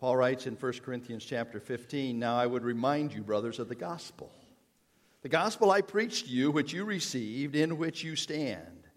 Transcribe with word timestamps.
Paul 0.00 0.16
writes 0.16 0.46
in 0.46 0.54
1 0.54 0.72
Corinthians 0.82 1.26
chapter 1.26 1.60
15 1.60 2.18
Now 2.18 2.34
I 2.34 2.46
would 2.46 2.64
remind 2.64 3.12
you, 3.12 3.22
brothers, 3.22 3.58
of 3.58 3.68
the 3.68 3.74
gospel. 3.74 4.32
The 5.20 5.28
gospel 5.28 5.70
I 5.70 5.82
preached 5.82 6.24
to 6.26 6.32
you, 6.32 6.50
which 6.50 6.72
you 6.72 6.86
received, 6.86 7.54
in 7.54 7.76
which 7.76 8.02
you 8.02 8.16
stand, 8.16 8.88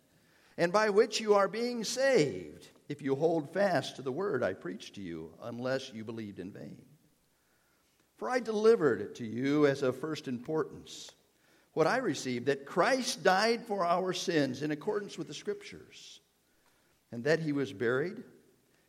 and 0.57 0.71
by 0.71 0.89
which 0.89 1.19
you 1.19 1.33
are 1.33 1.49
being 1.49 1.83
saved, 1.83 2.69
if 2.87 3.01
you 3.01 3.15
hold 3.15 3.51
fast 3.51 3.97
to 3.97 4.01
the 4.01 4.13
word 4.13 4.43
I 4.43 4.53
preached 4.53 4.95
to 4.95 5.01
you, 5.01 5.31
unless 5.41 5.91
you 5.93 6.05
believed 6.05 6.39
in 6.39 6.53
vain. 6.53 6.81
For 8.15 8.29
I 8.29 8.39
delivered 8.39 9.01
it 9.01 9.15
to 9.15 9.25
you 9.25 9.67
as 9.67 9.83
of 9.83 9.99
first 9.99 10.29
importance 10.29 11.11
what 11.73 11.87
I 11.87 11.97
received 11.97 12.45
that 12.45 12.65
Christ 12.65 13.23
died 13.23 13.65
for 13.65 13.83
our 13.83 14.13
sins 14.13 14.61
in 14.61 14.71
accordance 14.71 15.17
with 15.17 15.27
the 15.27 15.33
Scriptures, 15.33 16.21
and 17.11 17.25
that 17.25 17.41
he 17.41 17.51
was 17.51 17.73
buried 17.73 18.23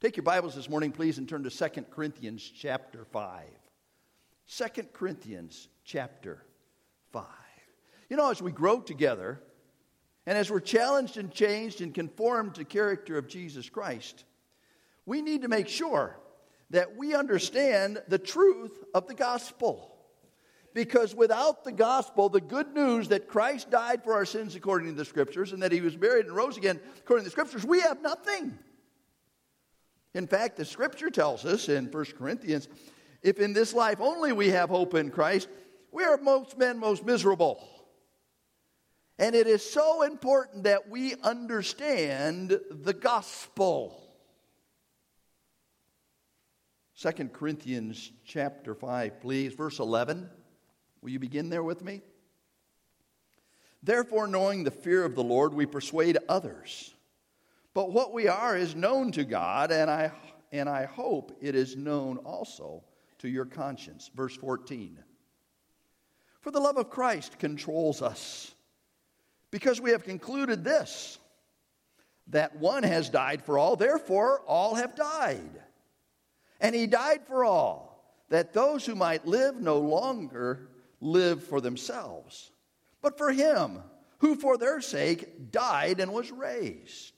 Take 0.00 0.16
your 0.16 0.22
Bibles 0.22 0.54
this 0.54 0.68
morning, 0.68 0.92
please, 0.92 1.18
and 1.18 1.28
turn 1.28 1.42
to 1.42 1.50
2 1.50 1.82
Corinthians 1.90 2.48
chapter 2.56 3.04
5. 3.04 3.42
2 4.46 4.64
Corinthians 4.92 5.66
chapter 5.84 6.44
5. 7.12 7.24
You 8.08 8.16
know, 8.16 8.30
as 8.30 8.40
we 8.40 8.52
grow 8.52 8.78
together, 8.78 9.40
and 10.24 10.38
as 10.38 10.52
we're 10.52 10.60
challenged 10.60 11.16
and 11.16 11.32
changed 11.32 11.80
and 11.80 11.92
conformed 11.92 12.54
to 12.54 12.60
the 12.60 12.64
character 12.64 13.18
of 13.18 13.26
Jesus 13.26 13.68
Christ, 13.68 14.24
we 15.04 15.20
need 15.20 15.42
to 15.42 15.48
make 15.48 15.66
sure 15.66 16.16
that 16.70 16.96
we 16.96 17.16
understand 17.16 18.00
the 18.06 18.20
truth 18.20 18.84
of 18.94 19.08
the 19.08 19.14
gospel. 19.14 19.96
Because 20.74 21.12
without 21.12 21.64
the 21.64 21.72
gospel, 21.72 22.28
the 22.28 22.40
good 22.40 22.72
news 22.72 23.08
that 23.08 23.26
Christ 23.26 23.68
died 23.68 24.04
for 24.04 24.12
our 24.12 24.26
sins 24.26 24.54
according 24.54 24.90
to 24.90 24.94
the 24.94 25.04
scriptures 25.04 25.52
and 25.52 25.60
that 25.64 25.72
he 25.72 25.80
was 25.80 25.96
buried 25.96 26.26
and 26.26 26.36
rose 26.36 26.56
again 26.56 26.78
according 27.00 27.24
to 27.24 27.30
the 27.30 27.32
scriptures, 27.32 27.66
we 27.66 27.80
have 27.80 28.00
nothing. 28.00 28.56
In 30.14 30.26
fact, 30.26 30.56
the 30.56 30.64
scripture 30.64 31.10
tells 31.10 31.44
us 31.44 31.68
in 31.68 31.86
1 31.86 32.04
Corinthians 32.18 32.68
if 33.22 33.38
in 33.38 33.52
this 33.52 33.74
life 33.74 34.00
only 34.00 34.32
we 34.32 34.50
have 34.50 34.68
hope 34.68 34.94
in 34.94 35.10
Christ, 35.10 35.48
we 35.90 36.04
are 36.04 36.16
most 36.18 36.56
men 36.56 36.78
most 36.78 37.04
miserable. 37.04 37.68
And 39.18 39.34
it 39.34 39.48
is 39.48 39.68
so 39.68 40.02
important 40.02 40.64
that 40.64 40.88
we 40.88 41.14
understand 41.22 42.60
the 42.70 42.92
gospel. 42.92 44.04
2 47.00 47.10
Corinthians 47.32 48.12
chapter 48.24 48.74
5, 48.74 49.20
please, 49.20 49.54
verse 49.54 49.80
11. 49.80 50.30
Will 51.02 51.10
you 51.10 51.18
begin 51.18 51.48
there 51.48 51.62
with 51.62 51.82
me? 51.82 52.02
Therefore, 53.82 54.26
knowing 54.26 54.64
the 54.64 54.70
fear 54.70 55.04
of 55.04 55.14
the 55.14 55.22
Lord, 55.22 55.54
we 55.54 55.66
persuade 55.66 56.18
others. 56.28 56.94
But 57.78 57.92
what 57.92 58.12
we 58.12 58.26
are 58.26 58.56
is 58.56 58.74
known 58.74 59.12
to 59.12 59.22
God, 59.22 59.70
and 59.70 59.88
I, 59.88 60.10
and 60.50 60.68
I 60.68 60.86
hope 60.86 61.38
it 61.40 61.54
is 61.54 61.76
known 61.76 62.16
also 62.16 62.82
to 63.18 63.28
your 63.28 63.44
conscience. 63.44 64.10
Verse 64.16 64.34
14. 64.34 64.98
For 66.40 66.50
the 66.50 66.58
love 66.58 66.76
of 66.76 66.90
Christ 66.90 67.38
controls 67.38 68.02
us, 68.02 68.52
because 69.52 69.80
we 69.80 69.92
have 69.92 70.02
concluded 70.02 70.64
this 70.64 71.20
that 72.26 72.56
one 72.56 72.82
has 72.82 73.10
died 73.10 73.44
for 73.44 73.58
all, 73.58 73.76
therefore 73.76 74.40
all 74.48 74.74
have 74.74 74.96
died. 74.96 75.62
And 76.60 76.74
he 76.74 76.88
died 76.88 77.28
for 77.28 77.44
all, 77.44 78.12
that 78.28 78.52
those 78.52 78.86
who 78.86 78.96
might 78.96 79.24
live 79.24 79.54
no 79.54 79.78
longer 79.78 80.68
live 81.00 81.44
for 81.44 81.60
themselves, 81.60 82.50
but 83.02 83.16
for 83.16 83.30
him 83.30 83.78
who 84.18 84.34
for 84.34 84.58
their 84.58 84.80
sake 84.80 85.52
died 85.52 86.00
and 86.00 86.12
was 86.12 86.32
raised. 86.32 87.17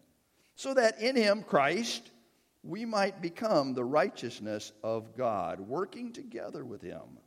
so 0.61 0.75
that 0.75 1.01
in 1.01 1.15
him, 1.15 1.41
Christ, 1.41 2.11
we 2.61 2.85
might 2.85 3.19
become 3.19 3.73
the 3.73 3.83
righteousness 3.83 4.71
of 4.83 5.17
God, 5.17 5.59
working 5.59 6.13
together 6.13 6.63
with 6.63 6.83
him. 6.83 7.17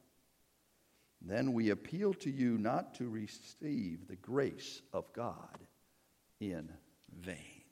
Then 1.20 1.52
we 1.52 1.70
appeal 1.70 2.14
to 2.14 2.30
you 2.30 2.56
not 2.58 2.94
to 2.96 3.08
receive 3.08 4.06
the 4.06 4.14
grace 4.14 4.82
of 4.92 5.12
God 5.12 5.58
in 6.38 6.68
vain. 7.22 7.64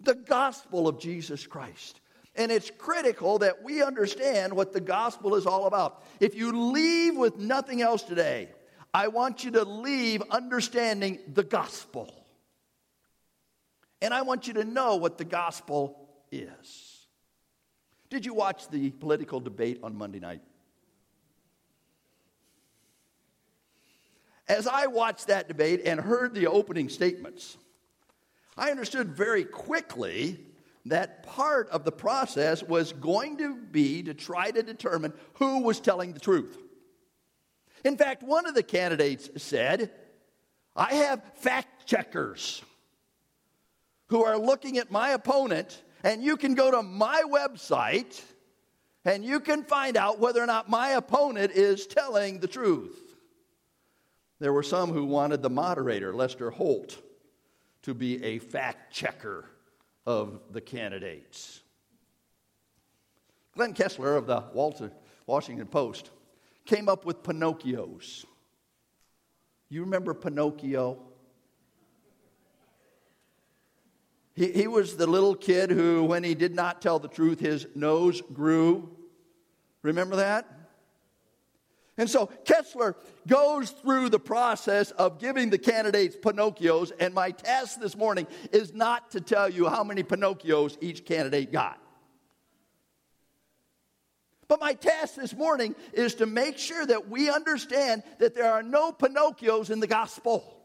The 0.00 0.14
gospel 0.14 0.88
of 0.88 0.98
Jesus 1.00 1.46
Christ. 1.46 2.00
And 2.34 2.50
it's 2.50 2.70
critical 2.78 3.40
that 3.40 3.62
we 3.62 3.82
understand 3.82 4.54
what 4.54 4.72
the 4.72 4.80
gospel 4.80 5.34
is 5.34 5.44
all 5.44 5.66
about. 5.66 6.02
If 6.18 6.34
you 6.34 6.72
leave 6.72 7.14
with 7.14 7.36
nothing 7.36 7.82
else 7.82 8.02
today, 8.02 8.48
I 8.94 9.08
want 9.08 9.44
you 9.44 9.50
to 9.50 9.64
leave 9.64 10.22
understanding 10.30 11.18
the 11.34 11.44
gospel. 11.44 12.25
And 14.02 14.12
I 14.12 14.22
want 14.22 14.46
you 14.46 14.54
to 14.54 14.64
know 14.64 14.96
what 14.96 15.18
the 15.18 15.24
gospel 15.24 16.08
is. 16.30 17.06
Did 18.10 18.24
you 18.24 18.34
watch 18.34 18.68
the 18.68 18.90
political 18.90 19.40
debate 19.40 19.80
on 19.82 19.96
Monday 19.96 20.20
night? 20.20 20.42
As 24.48 24.66
I 24.66 24.86
watched 24.86 25.26
that 25.26 25.48
debate 25.48 25.82
and 25.84 25.98
heard 25.98 26.34
the 26.34 26.46
opening 26.46 26.88
statements, 26.88 27.56
I 28.56 28.70
understood 28.70 29.08
very 29.08 29.44
quickly 29.44 30.38
that 30.84 31.24
part 31.24 31.68
of 31.70 31.84
the 31.84 31.90
process 31.90 32.62
was 32.62 32.92
going 32.92 33.38
to 33.38 33.56
be 33.56 34.04
to 34.04 34.14
try 34.14 34.52
to 34.52 34.62
determine 34.62 35.12
who 35.34 35.62
was 35.62 35.80
telling 35.80 36.12
the 36.12 36.20
truth. 36.20 36.56
In 37.84 37.96
fact, 37.96 38.22
one 38.22 38.46
of 38.46 38.54
the 38.54 38.62
candidates 38.62 39.28
said, 39.36 39.90
I 40.76 40.94
have 40.94 41.22
fact 41.34 41.86
checkers 41.86 42.62
who 44.08 44.24
are 44.24 44.38
looking 44.38 44.78
at 44.78 44.90
my 44.90 45.10
opponent, 45.10 45.82
and 46.04 46.22
you 46.22 46.36
can 46.36 46.54
go 46.54 46.70
to 46.70 46.82
my 46.82 47.22
website 47.26 48.22
and 49.04 49.24
you 49.24 49.38
can 49.38 49.62
find 49.62 49.96
out 49.96 50.18
whether 50.18 50.42
or 50.42 50.46
not 50.46 50.68
my 50.68 50.90
opponent 50.90 51.52
is 51.52 51.86
telling 51.86 52.40
the 52.40 52.48
truth. 52.48 52.98
There 54.40 54.52
were 54.52 54.64
some 54.64 54.92
who 54.92 55.04
wanted 55.04 55.42
the 55.42 55.50
moderator, 55.50 56.12
Lester 56.12 56.50
Holt, 56.50 57.00
to 57.82 57.94
be 57.94 58.22
a 58.24 58.40
fact 58.40 58.92
checker 58.92 59.48
of 60.06 60.40
the 60.50 60.60
candidates. 60.60 61.60
Glenn 63.54 63.72
Kessler 63.72 64.16
of 64.16 64.26
the 64.26 64.42
Washington 65.26 65.66
Post 65.68 66.10
came 66.64 66.88
up 66.88 67.06
with 67.06 67.22
Pinocchios. 67.22 68.24
You 69.68 69.82
remember 69.82 70.14
Pinocchio? 70.14 70.98
He, 74.36 74.52
he 74.52 74.66
was 74.68 74.96
the 74.96 75.06
little 75.06 75.34
kid 75.34 75.70
who, 75.70 76.04
when 76.04 76.22
he 76.22 76.34
did 76.34 76.54
not 76.54 76.82
tell 76.82 76.98
the 76.98 77.08
truth, 77.08 77.40
his 77.40 77.66
nose 77.74 78.22
grew. 78.32 78.90
Remember 79.82 80.16
that? 80.16 80.46
And 81.98 82.10
so 82.10 82.26
Kessler 82.44 82.94
goes 83.26 83.70
through 83.70 84.10
the 84.10 84.18
process 84.18 84.90
of 84.90 85.18
giving 85.18 85.48
the 85.48 85.56
candidates 85.56 86.14
Pinocchios, 86.14 86.92
and 87.00 87.14
my 87.14 87.30
task 87.30 87.80
this 87.80 87.96
morning 87.96 88.26
is 88.52 88.74
not 88.74 89.12
to 89.12 89.20
tell 89.22 89.48
you 89.48 89.68
how 89.68 89.82
many 89.82 90.02
Pinocchios 90.02 90.76
each 90.82 91.06
candidate 91.06 91.50
got. 91.50 91.80
But 94.48 94.60
my 94.60 94.74
task 94.74 95.14
this 95.14 95.34
morning 95.34 95.74
is 95.94 96.16
to 96.16 96.26
make 96.26 96.58
sure 96.58 96.84
that 96.84 97.08
we 97.08 97.30
understand 97.30 98.02
that 98.18 98.34
there 98.34 98.52
are 98.52 98.62
no 98.62 98.92
Pinocchios 98.92 99.70
in 99.70 99.80
the 99.80 99.86
gospel. 99.86 100.55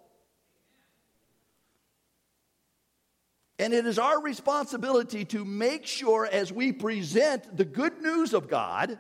And 3.61 3.75
it 3.75 3.85
is 3.85 3.99
our 3.99 4.19
responsibility 4.19 5.23
to 5.25 5.45
make 5.45 5.85
sure 5.85 6.25
as 6.25 6.51
we 6.51 6.71
present 6.71 7.55
the 7.55 7.63
good 7.63 8.01
news 8.01 8.33
of 8.33 8.49
God 8.49 8.97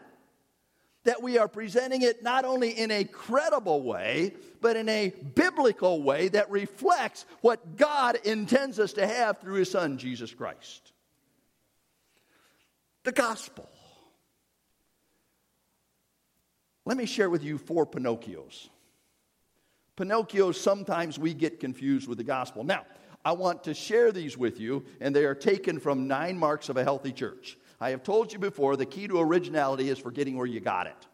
that 1.03 1.23
we 1.23 1.39
are 1.39 1.47
presenting 1.47 2.03
it 2.03 2.21
not 2.21 2.45
only 2.45 2.69
in 2.69 2.91
a 2.91 3.03
credible 3.03 3.81
way, 3.81 4.35
but 4.61 4.77
in 4.77 4.87
a 4.87 5.09
biblical 5.33 6.03
way 6.03 6.27
that 6.27 6.51
reflects 6.51 7.25
what 7.41 7.75
God 7.75 8.19
intends 8.23 8.79
us 8.79 8.93
to 8.93 9.07
have 9.07 9.39
through 9.39 9.55
His 9.55 9.71
Son, 9.71 9.97
Jesus 9.97 10.31
Christ. 10.31 10.93
The 13.03 13.13
gospel. 13.13 13.67
Let 16.85 16.97
me 16.97 17.07
share 17.07 17.31
with 17.31 17.43
you 17.43 17.57
four 17.57 17.87
Pinocchios. 17.87 18.69
Pinocchios, 19.97 20.53
sometimes 20.53 21.17
we 21.17 21.33
get 21.33 21.59
confused 21.59 22.07
with 22.07 22.19
the 22.19 22.23
gospel. 22.23 22.63
Now, 22.63 22.85
I 23.23 23.33
want 23.33 23.63
to 23.65 23.73
share 23.73 24.11
these 24.11 24.37
with 24.37 24.59
you, 24.59 24.85
and 24.99 25.15
they 25.15 25.25
are 25.25 25.35
taken 25.35 25.79
from 25.79 26.07
Nine 26.07 26.37
Marks 26.37 26.69
of 26.69 26.77
a 26.77 26.83
Healthy 26.83 27.13
Church. 27.13 27.57
I 27.79 27.91
have 27.91 28.03
told 28.03 28.33
you 28.33 28.39
before 28.39 28.75
the 28.75 28.85
key 28.85 29.07
to 29.07 29.19
originality 29.19 29.89
is 29.89 29.99
forgetting 29.99 30.37
where 30.37 30.47
you 30.47 30.59
got 30.59 30.87
it. 30.87 31.07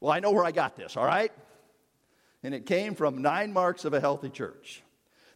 Well, 0.00 0.12
I 0.12 0.20
know 0.20 0.30
where 0.30 0.44
I 0.44 0.52
got 0.52 0.76
this, 0.76 0.96
all 0.96 1.04
right? 1.04 1.32
And 2.42 2.54
it 2.54 2.64
came 2.64 2.94
from 2.94 3.20
Nine 3.20 3.52
Marks 3.52 3.84
of 3.84 3.92
a 3.92 4.00
Healthy 4.00 4.30
Church. 4.30 4.82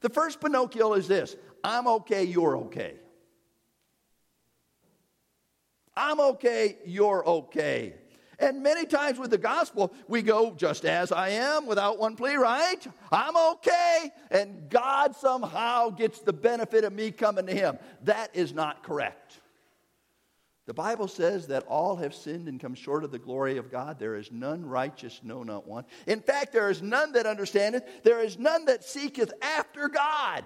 The 0.01 0.09
first 0.09 0.41
Pinocchio 0.41 0.95
is 0.95 1.09
this 1.09 1.37
I'm 1.63 1.87
okay, 1.87 2.25
you're 2.25 2.57
okay. 2.59 2.95
I'm 5.97 6.21
okay, 6.21 6.79
you're 6.85 7.27
okay. 7.27 7.95
And 8.39 8.63
many 8.63 8.87
times 8.87 9.19
with 9.19 9.31
the 9.31 9.39
gospel, 9.39 9.93
we 10.09 10.23
go 10.23 10.55
just 10.55 10.85
as 10.85 11.13
I 11.13 11.31
am 11.31 11.67
without 11.67 11.99
one 11.99 12.17
plea, 12.17 12.37
right? 12.37 12.87
I'm 13.13 13.37
okay. 13.37 14.11
And 14.31 14.69
God 14.69 15.15
somehow 15.17 15.91
gets 15.91 16.21
the 16.21 16.33
benefit 16.33 16.85
of 16.85 16.93
me 16.93 17.11
coming 17.11 17.47
to 17.47 17.55
Him. 17.55 17.79
That 18.03 18.31
is 18.35 18.53
not 18.53 18.83
correct. 18.83 19.41
The 20.67 20.75
Bible 20.75 21.09
says 21.09 21.49
that 21.49 21.65
all 21.65 21.97
have 21.97 22.15
sinned 22.15 22.49
and 22.49 22.59
come 22.59 22.75
short 22.75 23.05
of 23.05 23.11
the 23.11 23.19
glory 23.19 23.59
of 23.59 23.71
God. 23.71 23.99
There 23.99 24.17
is 24.17 24.33
none 24.33 24.65
righteous, 24.65 25.21
no, 25.23 25.43
not 25.43 25.67
one. 25.67 25.85
In 26.07 26.21
fact, 26.21 26.53
there 26.53 26.71
is 26.71 26.81
none 26.81 27.13
that 27.13 27.27
understandeth, 27.27 28.03
there 28.03 28.21
is 28.21 28.39
none 28.39 28.65
that 28.65 28.83
seeketh 28.83 29.33
after 29.43 29.89
God. 29.89 30.45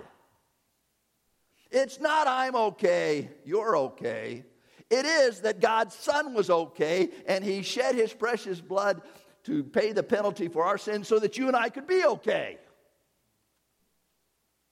It's 1.70 2.00
not 2.00 2.26
I'm 2.26 2.56
okay, 2.56 3.30
you're 3.44 3.76
okay. 3.76 4.44
It 4.90 5.04
is 5.04 5.40
that 5.40 5.60
God's 5.60 5.94
Son 5.94 6.34
was 6.34 6.48
okay 6.48 7.10
and 7.26 7.44
He 7.44 7.62
shed 7.62 7.94
His 7.94 8.12
precious 8.12 8.60
blood 8.60 9.02
to 9.44 9.64
pay 9.64 9.92
the 9.92 10.02
penalty 10.02 10.48
for 10.48 10.64
our 10.64 10.78
sins 10.78 11.08
so 11.08 11.18
that 11.18 11.38
you 11.38 11.46
and 11.48 11.56
I 11.56 11.68
could 11.68 11.86
be 11.86 12.04
okay. 12.04 12.58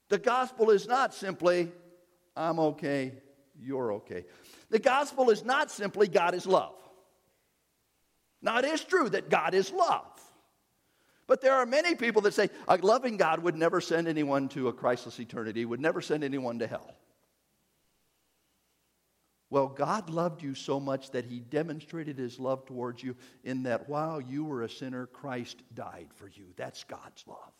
The 0.08 0.18
gospel 0.18 0.70
is 0.70 0.86
not 0.86 1.14
simply, 1.14 1.72
I'm 2.36 2.58
okay, 2.58 3.12
you're 3.58 3.94
okay. 3.94 4.24
The 4.70 4.78
gospel 4.78 5.30
is 5.30 5.44
not 5.44 5.70
simply 5.70 6.08
God 6.08 6.34
is 6.34 6.46
love. 6.46 6.74
Now, 8.42 8.58
it 8.58 8.64
is 8.64 8.84
true 8.84 9.08
that 9.08 9.30
God 9.30 9.54
is 9.54 9.72
love. 9.72 10.04
But 11.26 11.40
there 11.40 11.54
are 11.54 11.66
many 11.66 11.94
people 11.94 12.22
that 12.22 12.34
say 12.34 12.50
a 12.68 12.76
loving 12.76 13.16
God 13.16 13.40
would 13.40 13.56
never 13.56 13.80
send 13.80 14.06
anyone 14.06 14.48
to 14.50 14.68
a 14.68 14.72
Christless 14.72 15.18
eternity, 15.18 15.64
would 15.64 15.80
never 15.80 16.00
send 16.00 16.22
anyone 16.22 16.58
to 16.60 16.66
hell. 16.66 16.94
Well, 19.48 19.68
God 19.68 20.10
loved 20.10 20.42
you 20.42 20.54
so 20.54 20.80
much 20.80 21.12
that 21.12 21.24
He 21.24 21.38
demonstrated 21.38 22.18
His 22.18 22.40
love 22.40 22.66
towards 22.66 23.02
you 23.02 23.16
in 23.44 23.64
that 23.64 23.88
while 23.88 24.20
you 24.20 24.44
were 24.44 24.62
a 24.62 24.68
sinner, 24.68 25.06
Christ 25.06 25.62
died 25.72 26.08
for 26.16 26.28
you. 26.28 26.46
That's 26.56 26.82
God's 26.84 27.24
love. 27.26 27.52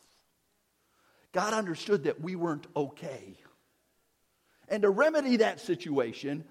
God 1.33 1.53
understood 1.53 2.05
that 2.05 2.21
we 2.21 2.35
weren't 2.35 2.67
okay. 2.75 3.37
And 4.69 4.83
to 4.83 4.91
remedy 4.91 5.37
that 5.37 5.61
situation, 5.61 6.45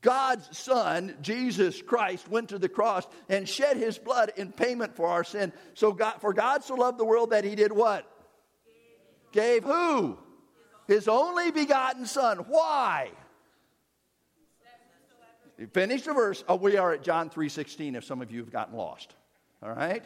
God's 0.00 0.56
Son, 0.56 1.16
Jesus 1.22 1.82
Christ, 1.82 2.28
went 2.28 2.50
to 2.50 2.58
the 2.58 2.68
cross 2.68 3.06
and 3.28 3.48
shed 3.48 3.76
his 3.76 3.98
blood 3.98 4.32
in 4.36 4.52
payment 4.52 4.94
for 4.94 5.06
our 5.06 5.24
sin. 5.24 5.52
So 5.74 5.92
God, 5.92 6.20
for 6.20 6.32
God 6.32 6.62
so 6.62 6.74
loved 6.74 6.98
the 6.98 7.04
world 7.04 7.30
that 7.30 7.44
he 7.44 7.54
did 7.54 7.72
what? 7.72 8.08
Gave 9.32 9.64
who? 9.64 10.18
His 10.86 11.08
only 11.08 11.50
begotten 11.50 12.06
Son. 12.06 12.38
Why? 12.48 13.10
Finish 15.72 16.02
the 16.02 16.12
verse. 16.12 16.44
Oh, 16.48 16.56
we 16.56 16.76
are 16.76 16.92
at 16.92 17.02
John 17.02 17.30
3.16 17.30 17.96
if 17.96 18.04
some 18.04 18.22
of 18.22 18.30
you 18.30 18.40
have 18.40 18.52
gotten 18.52 18.76
lost. 18.76 19.14
All 19.62 19.72
right? 19.72 20.04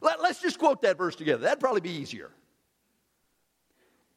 Let, 0.00 0.22
let's 0.22 0.40
just 0.40 0.58
quote 0.58 0.82
that 0.82 0.96
verse 0.96 1.16
together. 1.16 1.42
That'd 1.42 1.60
probably 1.60 1.80
be 1.80 1.90
easier. 1.90 2.30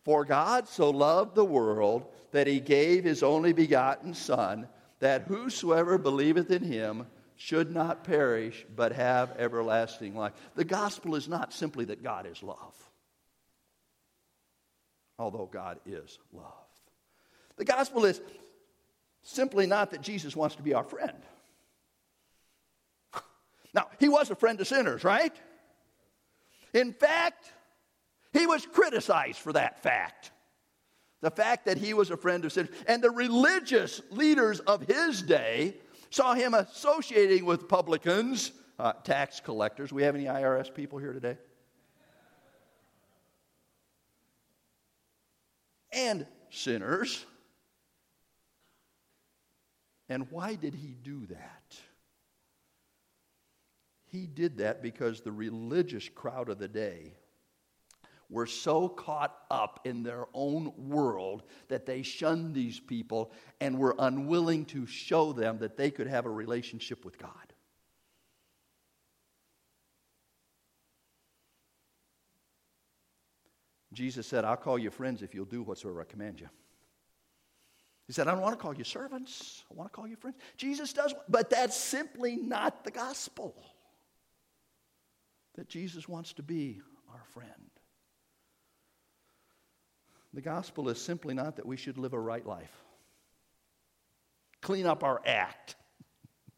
For 0.04 0.24
God 0.24 0.68
so 0.68 0.92
loved 0.92 1.34
the 1.34 1.44
world 1.44 2.06
that 2.32 2.46
he 2.46 2.60
gave 2.60 3.04
his 3.04 3.24
only 3.24 3.54
begotten 3.54 4.14
Son, 4.14 4.68
that 5.00 5.24
whosoever 5.24 5.98
believeth 5.98 6.52
in 6.52 6.64
him 6.64 7.08
should 7.38 7.74
not 7.74 8.04
perish, 8.04 8.66
but 8.76 8.92
have 8.92 9.36
everlasting 9.38 10.16
life. 10.16 10.34
The 10.56 10.64
gospel 10.64 11.16
is 11.16 11.28
not 11.28 11.54
simply 11.54 11.86
that 11.86 12.04
God 12.04 12.28
is 12.28 12.44
love, 12.44 12.76
although 15.18 15.50
God 15.52 15.80
is 15.86 16.20
love. 16.32 16.52
The 17.58 17.66
gospel 17.66 18.06
is 18.06 18.22
simply 19.26 19.66
not 19.66 19.92
that 19.92 20.02
Jesus 20.02 20.36
wants 20.36 20.56
to 20.56 20.64
be 20.64 20.74
our 20.74 20.84
friend. 20.84 21.18
Now, 23.74 23.88
he 24.00 24.08
was 24.08 24.32
a 24.32 24.36
friend 24.36 24.58
to 24.60 24.64
sinners, 24.64 25.04
right? 25.04 25.36
In 26.74 26.94
fact, 26.94 27.52
he 28.32 28.48
was 28.48 28.66
criticized 28.66 29.40
for 29.40 29.52
that 29.52 29.84
fact. 29.84 30.32
The 31.20 31.32
fact 31.32 31.66
that 31.66 31.78
he 31.78 31.94
was 31.94 32.10
a 32.10 32.16
friend 32.16 32.46
of 32.46 32.54
sinners. 32.54 32.74
And 32.88 33.04
the 33.04 33.12
religious 33.12 34.02
leaders 34.12 34.62
of 34.62 34.84
his 34.84 35.22
day 35.22 35.76
saw 36.10 36.34
him 36.34 36.54
associating 36.54 37.44
with 37.44 37.68
publicans, 37.68 38.54
uh, 38.80 38.94
tax 39.04 39.42
collectors. 39.42 39.92
We 39.92 40.04
have 40.04 40.16
any 40.16 40.26
IRS 40.26 40.74
people 40.74 40.98
here 41.00 41.12
today? 41.12 41.38
And 45.92 46.26
sinners. 46.50 47.26
And 50.10 50.30
why 50.32 50.56
did 50.56 50.76
he 50.76 50.96
do 51.02 51.26
that? 51.28 51.76
He 54.08 54.28
did 54.28 54.58
that 54.60 54.82
because 54.82 55.22
the 55.22 55.32
religious 55.32 56.08
crowd 56.08 56.50
of 56.50 56.60
the 56.60 56.68
day 56.68 57.14
were 58.30 58.46
so 58.46 58.88
caught 58.88 59.36
up 59.52 59.80
in 59.84 60.04
their 60.04 60.26
own 60.34 60.72
world 60.78 61.44
that 61.68 61.86
they 61.86 62.02
shunned 62.02 62.54
these 62.54 62.80
people 62.80 63.32
and 63.60 63.78
were 63.78 63.96
unwilling 64.00 64.66
to 64.66 64.86
show 64.86 65.34
them 65.34 65.60
that 65.60 65.78
they 65.78 65.92
could 65.92 66.08
have 66.08 66.26
a 66.26 66.30
relationship 66.30 67.06
with 67.06 67.18
God. 67.18 67.32
Jesus 73.94 74.28
said, 74.28 74.44
I'll 74.44 74.58
call 74.58 74.78
you 74.78 74.92
friends 74.92 75.22
if 75.22 75.34
you'll 75.34 75.46
do 75.46 75.64
whatsoever 75.64 76.02
I 76.02 76.06
command 76.06 76.42
you. 76.42 76.50
He 78.08 78.14
said, 78.14 78.28
I 78.28 78.32
don't 78.32 78.42
want 78.42 78.58
to 78.58 78.62
call 78.62 78.76
you 78.76 78.84
servants. 78.84 79.64
I 79.72 79.74
want 79.74 79.92
to 79.92 79.96
call 79.96 80.08
you 80.08 80.16
friends. 80.16 80.38
Jesus 80.58 80.94
does, 80.94 81.14
but 81.28 81.50
that's 81.50 81.76
simply 81.76 82.36
not 82.36 82.84
the 82.84 82.92
gospel. 82.92 83.56
That 85.56 85.68
Jesus 85.68 86.08
wants 86.08 86.34
to 86.34 86.44
be 86.44 86.82
our 87.12 87.24
friend. 87.34 87.50
The 90.34 90.42
gospel 90.42 90.90
is 90.90 91.02
simply 91.02 91.34
not 91.34 91.56
that 91.56 91.66
we 91.66 91.78
should 91.78 91.98
live 91.98 92.14
a 92.14 92.20
right 92.20 92.46
life, 92.46 92.84
clean 94.62 94.86
up 94.86 95.04
our 95.04 95.22
act, 95.26 95.76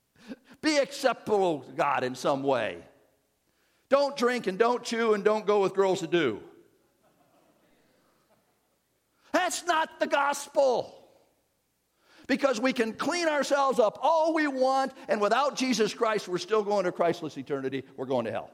be 0.62 0.78
acceptable 0.78 1.60
to 1.60 1.72
God 1.74 2.04
in 2.04 2.16
some 2.16 2.44
way. 2.44 2.80
Don't 3.90 4.18
drink 4.18 4.48
and 4.48 4.58
don't 4.58 4.84
chew 4.84 5.14
and 5.14 5.24
don't 5.24 5.46
go 5.46 5.62
with 5.62 5.76
girls 5.76 6.02
that 6.02 6.12
do. 6.12 6.42
That's 9.32 9.64
not 9.66 10.00
the 10.00 10.08
gospel. 10.08 10.97
Because 12.28 12.60
we 12.60 12.74
can 12.74 12.94
clean 12.94 13.28
ourselves 13.28 13.80
up 13.80 14.00
all 14.02 14.34
we 14.34 14.48
want, 14.48 14.92
and 15.08 15.22
without 15.22 15.56
Jesus 15.56 15.94
Christ, 15.94 16.28
we're 16.28 16.38
still 16.38 16.64
going 16.64 16.84
to 16.84 16.92
Christless 16.92 17.38
eternity. 17.38 17.84
We're 17.96 18.06
going 18.06 18.26
to 18.26 18.32
hell. 18.32 18.52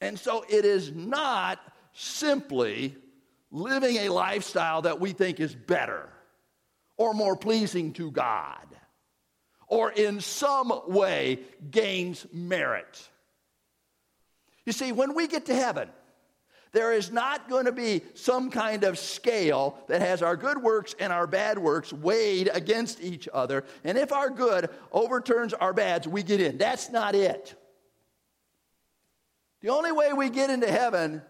And 0.00 0.18
so 0.18 0.44
it 0.48 0.64
is 0.64 0.90
not 0.92 1.60
simply 1.92 2.96
living 3.50 3.96
a 3.96 4.08
lifestyle 4.08 4.82
that 4.82 5.00
we 5.00 5.12
think 5.12 5.40
is 5.40 5.54
better 5.54 6.08
or 6.96 7.12
more 7.12 7.36
pleasing 7.36 7.92
to 7.94 8.10
God 8.10 8.66
or 9.66 9.90
in 9.90 10.20
some 10.20 10.72
way 10.88 11.40
gains 11.70 12.26
merit. 12.32 13.08
You 14.66 14.72
see, 14.72 14.92
when 14.92 15.14
we 15.14 15.26
get 15.26 15.46
to 15.46 15.54
heaven, 15.54 15.88
there 16.72 16.92
is 16.92 17.10
not 17.10 17.48
going 17.48 17.64
to 17.64 17.72
be 17.72 18.02
some 18.14 18.50
kind 18.50 18.84
of 18.84 18.98
scale 18.98 19.76
that 19.88 20.00
has 20.00 20.22
our 20.22 20.36
good 20.36 20.62
works 20.62 20.94
and 21.00 21.12
our 21.12 21.26
bad 21.26 21.58
works 21.58 21.92
weighed 21.92 22.48
against 22.52 23.02
each 23.02 23.28
other. 23.32 23.64
And 23.82 23.98
if 23.98 24.12
our 24.12 24.30
good 24.30 24.70
overturns 24.92 25.52
our 25.52 25.72
bads, 25.72 26.06
we 26.06 26.22
get 26.22 26.40
in. 26.40 26.58
That's 26.58 26.90
not 26.90 27.14
it. 27.14 27.54
The 29.62 29.70
only 29.70 29.92
way 29.92 30.12
we 30.12 30.30
get 30.30 30.48
into 30.48 30.70
heaven 30.70 31.22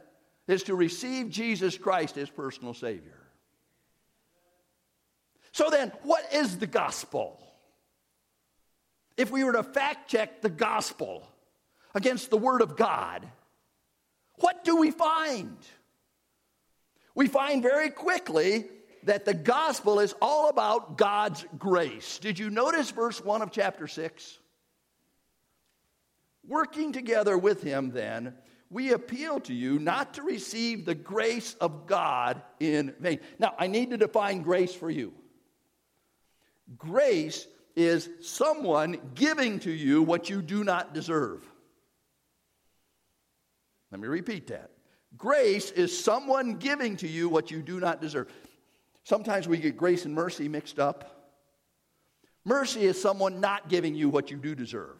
is 0.47 0.64
to 0.64 0.75
receive 0.75 1.30
Jesus 1.30 1.78
Christ 1.78 2.18
as 2.18 2.28
personal 2.28 2.75
Savior. 2.75 3.16
So 5.52 5.68
then, 5.70 5.90
what 6.02 6.25
is 6.32 6.59
the 6.59 6.66
gospel? 6.66 7.40
If 9.16 9.30
we 9.30 9.42
were 9.42 9.52
to 9.52 9.62
fact 9.62 10.11
check 10.11 10.42
the 10.42 10.49
gospel 10.49 11.26
against 11.94 12.30
the 12.30 12.37
Word 12.37 12.62
of 12.62 12.76
God, 12.76 13.26
what 14.40 14.64
do 14.64 14.76
we 14.76 14.90
find? 14.90 15.56
We 17.14 17.28
find 17.28 17.62
very 17.62 17.90
quickly 17.90 18.66
that 19.04 19.25
the 19.25 19.35
gospel 19.35 20.00
is 20.00 20.14
all 20.20 20.49
about 20.49 20.99
God's 20.99 21.44
grace. 21.59 22.18
Did 22.18 22.38
you 22.38 22.50
notice 22.50 22.90
verse 22.90 23.23
1 23.23 23.42
of 23.42 23.50
chapter 23.50 23.87
6? 23.87 24.38
Working 26.47 26.92
together 26.92 27.37
with 27.37 27.62
him, 27.62 27.90
then, 27.90 28.35
we 28.70 28.92
appeal 28.92 29.40
to 29.40 29.54
you 29.54 29.78
not 29.78 30.14
to 30.14 30.23
receive 30.23 30.85
the 30.85 30.94
grace 30.94 31.54
of 31.54 31.87
God 31.87 32.40
in 32.61 32.94
vain. 33.00 33.20
Now, 33.38 33.54
I 33.59 33.66
need 33.66 33.90
to 33.90 33.97
define 33.97 34.42
grace 34.42 34.75
for 34.75 34.90
you. 34.90 35.12
Grace 36.78 37.47
is 37.75 38.09
someone 38.20 39.00
giving 39.14 39.59
to 39.61 39.70
you 39.70 40.02
what 40.02 40.30
you 40.30 40.40
do 40.40 40.62
not 40.62 40.94
deserve. 40.94 41.44
Let 43.90 44.00
me 44.00 44.09
repeat 44.09 44.47
that. 44.49 44.70
Grace 45.16 45.70
is 45.73 45.99
someone 45.99 46.54
giving 46.54 46.97
to 46.99 47.09
you 47.09 47.28
what 47.28 47.50
you 47.50 47.62
do 47.62 47.80
not 47.80 48.00
deserve. 48.00 48.28
Sometimes 49.02 49.49
we 49.49 49.59
get 49.59 49.76
grace 49.76 50.04
and 50.04 50.14
mercy 50.14 50.49
mixed 50.49 50.78
up. 50.78 51.32
Mercy 52.44 52.85
is 52.85 53.00
someone 53.00 53.40
not 53.40 53.68
giving 53.68 53.94
you 53.94 54.09
what 54.09 54.30
you 54.30 54.37
do 54.37 54.54
deserve. 54.54 54.99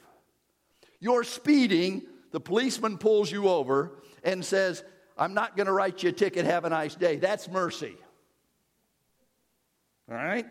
You're 0.99 1.25
speeding, 1.25 2.02
the 2.32 2.40
policeman 2.40 2.99
pulls 2.99 3.30
you 3.30 3.49
over 3.49 3.92
and 4.25 4.44
says, 4.44 4.85
I'm 5.16 5.32
not 5.32 5.56
going 5.56 5.66
to 5.66 5.73
write 5.73 6.02
you 6.02 6.11
a 6.11 6.12
ticket, 6.12 6.44
have 6.44 6.64
a 6.64 6.70
nice 6.70 6.94
day. 6.94 7.16
That's 7.16 7.49
mercy. 7.49 7.97
All 10.11 10.16
right? 10.16 10.47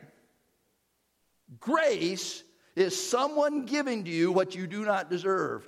Grace 1.60 2.44
is 2.76 3.10
someone 3.10 3.66
giving 3.66 4.06
to 4.06 4.10
you 4.10 4.32
what 4.32 4.56
you 4.56 4.68
do 4.68 4.86
not 4.86 5.10
deserve. 5.10 5.68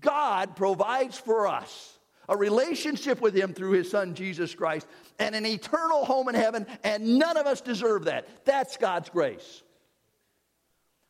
God 0.00 0.56
provides 0.56 1.16
for 1.16 1.46
us 1.46 1.97
a 2.28 2.36
relationship 2.36 3.20
with 3.20 3.34
Him 3.34 3.54
through 3.54 3.72
His 3.72 3.90
Son, 3.90 4.14
Jesus 4.14 4.54
Christ, 4.54 4.86
and 5.18 5.34
an 5.34 5.46
eternal 5.46 6.04
home 6.04 6.28
in 6.28 6.34
heaven, 6.34 6.66
and 6.84 7.18
none 7.18 7.36
of 7.36 7.46
us 7.46 7.60
deserve 7.60 8.04
that. 8.04 8.44
That's 8.44 8.76
God's 8.76 9.08
grace. 9.08 9.62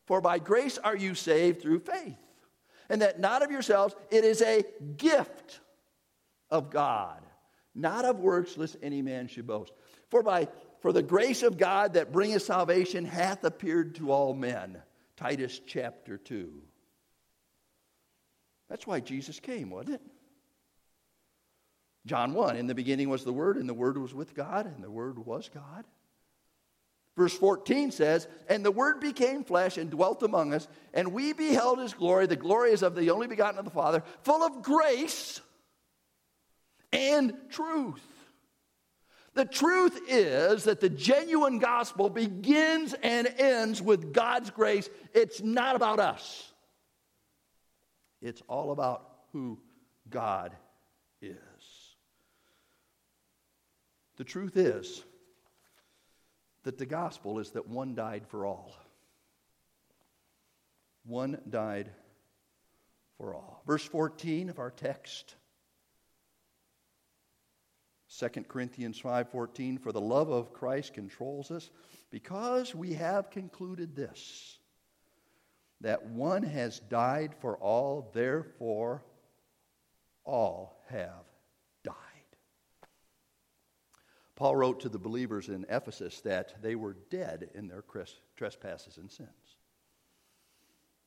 For 0.05 0.21
by 0.21 0.39
grace 0.39 0.77
are 0.77 0.95
you 0.95 1.13
saved 1.15 1.61
through 1.61 1.79
faith, 1.79 2.17
and 2.89 3.01
that 3.01 3.19
not 3.19 3.43
of 3.43 3.51
yourselves, 3.51 3.95
it 4.09 4.23
is 4.23 4.41
a 4.41 4.63
gift 4.97 5.59
of 6.49 6.69
God, 6.69 7.21
not 7.75 8.05
of 8.05 8.19
works, 8.19 8.57
lest 8.57 8.77
any 8.81 9.01
man 9.01 9.27
should 9.27 9.45
boast. 9.45 9.73
For 10.09 10.23
by 10.23 10.47
for 10.81 10.93
the 10.93 11.03
grace 11.03 11.43
of 11.43 11.57
God 11.57 11.93
that 11.93 12.11
bringeth 12.11 12.43
salvation 12.43 13.05
hath 13.05 13.43
appeared 13.43 13.95
to 13.95 14.11
all 14.11 14.33
men. 14.33 14.81
Titus 15.17 15.59
chapter 15.65 16.17
2. 16.17 16.49
That's 18.69 18.87
why 18.87 19.01
Jesus 19.01 19.39
came, 19.39 19.69
wasn't 19.69 19.95
it? 19.95 20.01
John 22.05 22.33
1 22.33 22.55
In 22.57 22.67
the 22.67 22.75
beginning 22.75 23.09
was 23.09 23.23
the 23.23 23.33
Word, 23.33 23.57
and 23.57 23.67
the 23.67 23.73
Word 23.73 23.97
was 23.97 24.13
with 24.13 24.33
God, 24.33 24.65
and 24.65 24.83
the 24.83 24.91
Word 24.91 25.25
was 25.25 25.49
God. 25.53 25.85
Verse 27.17 27.37
14 27.37 27.91
says, 27.91 28.27
And 28.47 28.63
the 28.63 28.71
Word 28.71 29.01
became 29.01 29.43
flesh 29.43 29.77
and 29.77 29.89
dwelt 29.89 30.23
among 30.23 30.53
us, 30.53 30.67
and 30.93 31.11
we 31.11 31.33
beheld 31.33 31.79
his 31.79 31.93
glory. 31.93 32.27
The 32.27 32.37
glory 32.37 32.71
is 32.71 32.81
of 32.81 32.95
the 32.95 33.11
only 33.11 33.27
begotten 33.27 33.59
of 33.59 33.65
the 33.65 33.71
Father, 33.71 34.03
full 34.23 34.41
of 34.41 34.61
grace 34.61 35.41
and 36.93 37.33
truth. 37.49 38.01
The 39.33 39.45
truth 39.45 39.99
is 40.07 40.63
that 40.63 40.79
the 40.79 40.89
genuine 40.89 41.59
gospel 41.59 42.09
begins 42.09 42.95
and 43.03 43.27
ends 43.37 43.81
with 43.81 44.13
God's 44.13 44.49
grace. 44.49 44.89
It's 45.13 45.41
not 45.41 45.75
about 45.75 45.99
us, 45.99 46.51
it's 48.21 48.41
all 48.47 48.71
about 48.71 49.07
who 49.33 49.59
God 50.09 50.55
is. 51.21 51.35
The 54.19 54.25
truth 54.25 54.57
is 54.57 55.05
that 56.63 56.77
the 56.77 56.85
gospel 56.85 57.39
is 57.39 57.51
that 57.51 57.69
one 57.69 57.95
died 57.95 58.27
for 58.27 58.45
all. 58.45 58.75
One 61.05 61.39
died 61.49 61.89
for 63.17 63.33
all. 63.33 63.63
Verse 63.65 63.85
14 63.85 64.49
of 64.49 64.59
our 64.59 64.71
text 64.71 65.35
2 68.09 68.27
Corinthians 68.49 68.99
5:14 68.99 69.79
for 69.79 69.93
the 69.93 70.01
love 70.01 70.29
of 70.29 70.51
Christ 70.51 70.93
controls 70.93 71.49
us 71.49 71.69
because 72.09 72.75
we 72.75 72.95
have 72.95 73.29
concluded 73.29 73.95
this 73.95 74.59
that 75.79 76.07
one 76.07 76.43
has 76.43 76.81
died 76.81 77.33
for 77.39 77.55
all 77.57 78.09
therefore 78.13 79.01
all 80.25 80.83
have 80.89 81.28
Paul 84.39 84.55
wrote 84.55 84.79
to 84.79 84.89
the 84.89 84.97
believers 84.97 85.49
in 85.49 85.65
Ephesus 85.67 86.21
that 86.21 86.61
they 86.61 86.75
were 86.75 86.95
dead 87.09 87.49
in 87.55 87.67
their 87.67 87.83
trespasses 88.37 88.95
and 88.95 89.11
sins. 89.11 89.29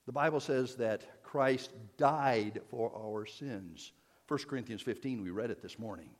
The 0.04 0.12
Bible 0.12 0.38
says 0.38 0.76
that 0.76 1.22
Christ 1.22 1.70
died 1.96 2.60
for 2.70 2.92
our 2.94 3.24
sins. 3.24 3.92
1 4.28 4.40
Corinthians 4.40 4.82
15, 4.82 5.22
we 5.22 5.30
read 5.30 5.50
it 5.50 5.62
this 5.62 5.78
morning. 5.78 6.10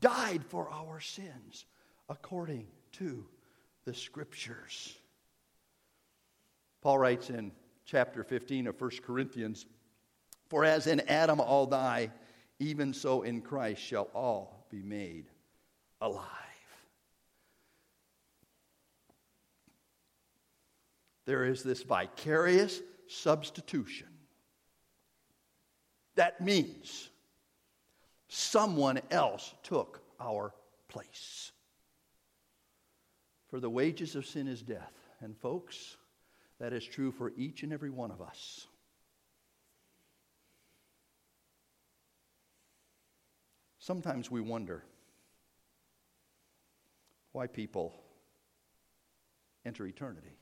Died 0.00 0.42
for 0.46 0.70
our 0.70 0.98
sins 0.98 1.66
according 2.08 2.68
to 2.92 3.26
the 3.84 3.92
Scriptures. 3.92 4.96
Paul 6.80 7.00
writes 7.00 7.28
in 7.28 7.52
chapter 7.84 8.24
15 8.24 8.68
of 8.68 8.80
1 8.80 8.90
Corinthians 9.04 9.66
For 10.48 10.64
as 10.64 10.86
in 10.86 11.00
Adam 11.00 11.38
all 11.38 11.66
die, 11.66 12.10
even 12.58 12.94
so 12.94 13.22
in 13.22 13.42
Christ 13.42 13.82
shall 13.82 14.08
all 14.14 14.66
be 14.70 14.80
made 14.80 15.26
alive. 16.02 16.26
There 21.24 21.44
is 21.44 21.62
this 21.62 21.82
vicarious 21.82 22.80
substitution. 23.06 24.08
That 26.16 26.40
means 26.40 27.08
someone 28.28 29.00
else 29.10 29.54
took 29.62 30.02
our 30.20 30.52
place. 30.88 31.52
For 33.48 33.60
the 33.60 33.70
wages 33.70 34.16
of 34.16 34.26
sin 34.26 34.48
is 34.48 34.60
death. 34.62 34.92
And, 35.20 35.36
folks, 35.38 35.96
that 36.58 36.72
is 36.72 36.84
true 36.84 37.12
for 37.12 37.32
each 37.36 37.62
and 37.62 37.72
every 37.72 37.90
one 37.90 38.10
of 38.10 38.20
us. 38.20 38.66
Sometimes 43.78 44.30
we 44.30 44.40
wonder 44.40 44.84
why 47.32 47.46
people 47.46 47.94
enter 49.64 49.86
eternity. 49.86 50.36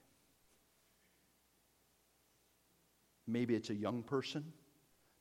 Maybe 3.27 3.55
it's 3.55 3.71
a 3.71 3.75
young 3.75 4.03
person 4.03 4.53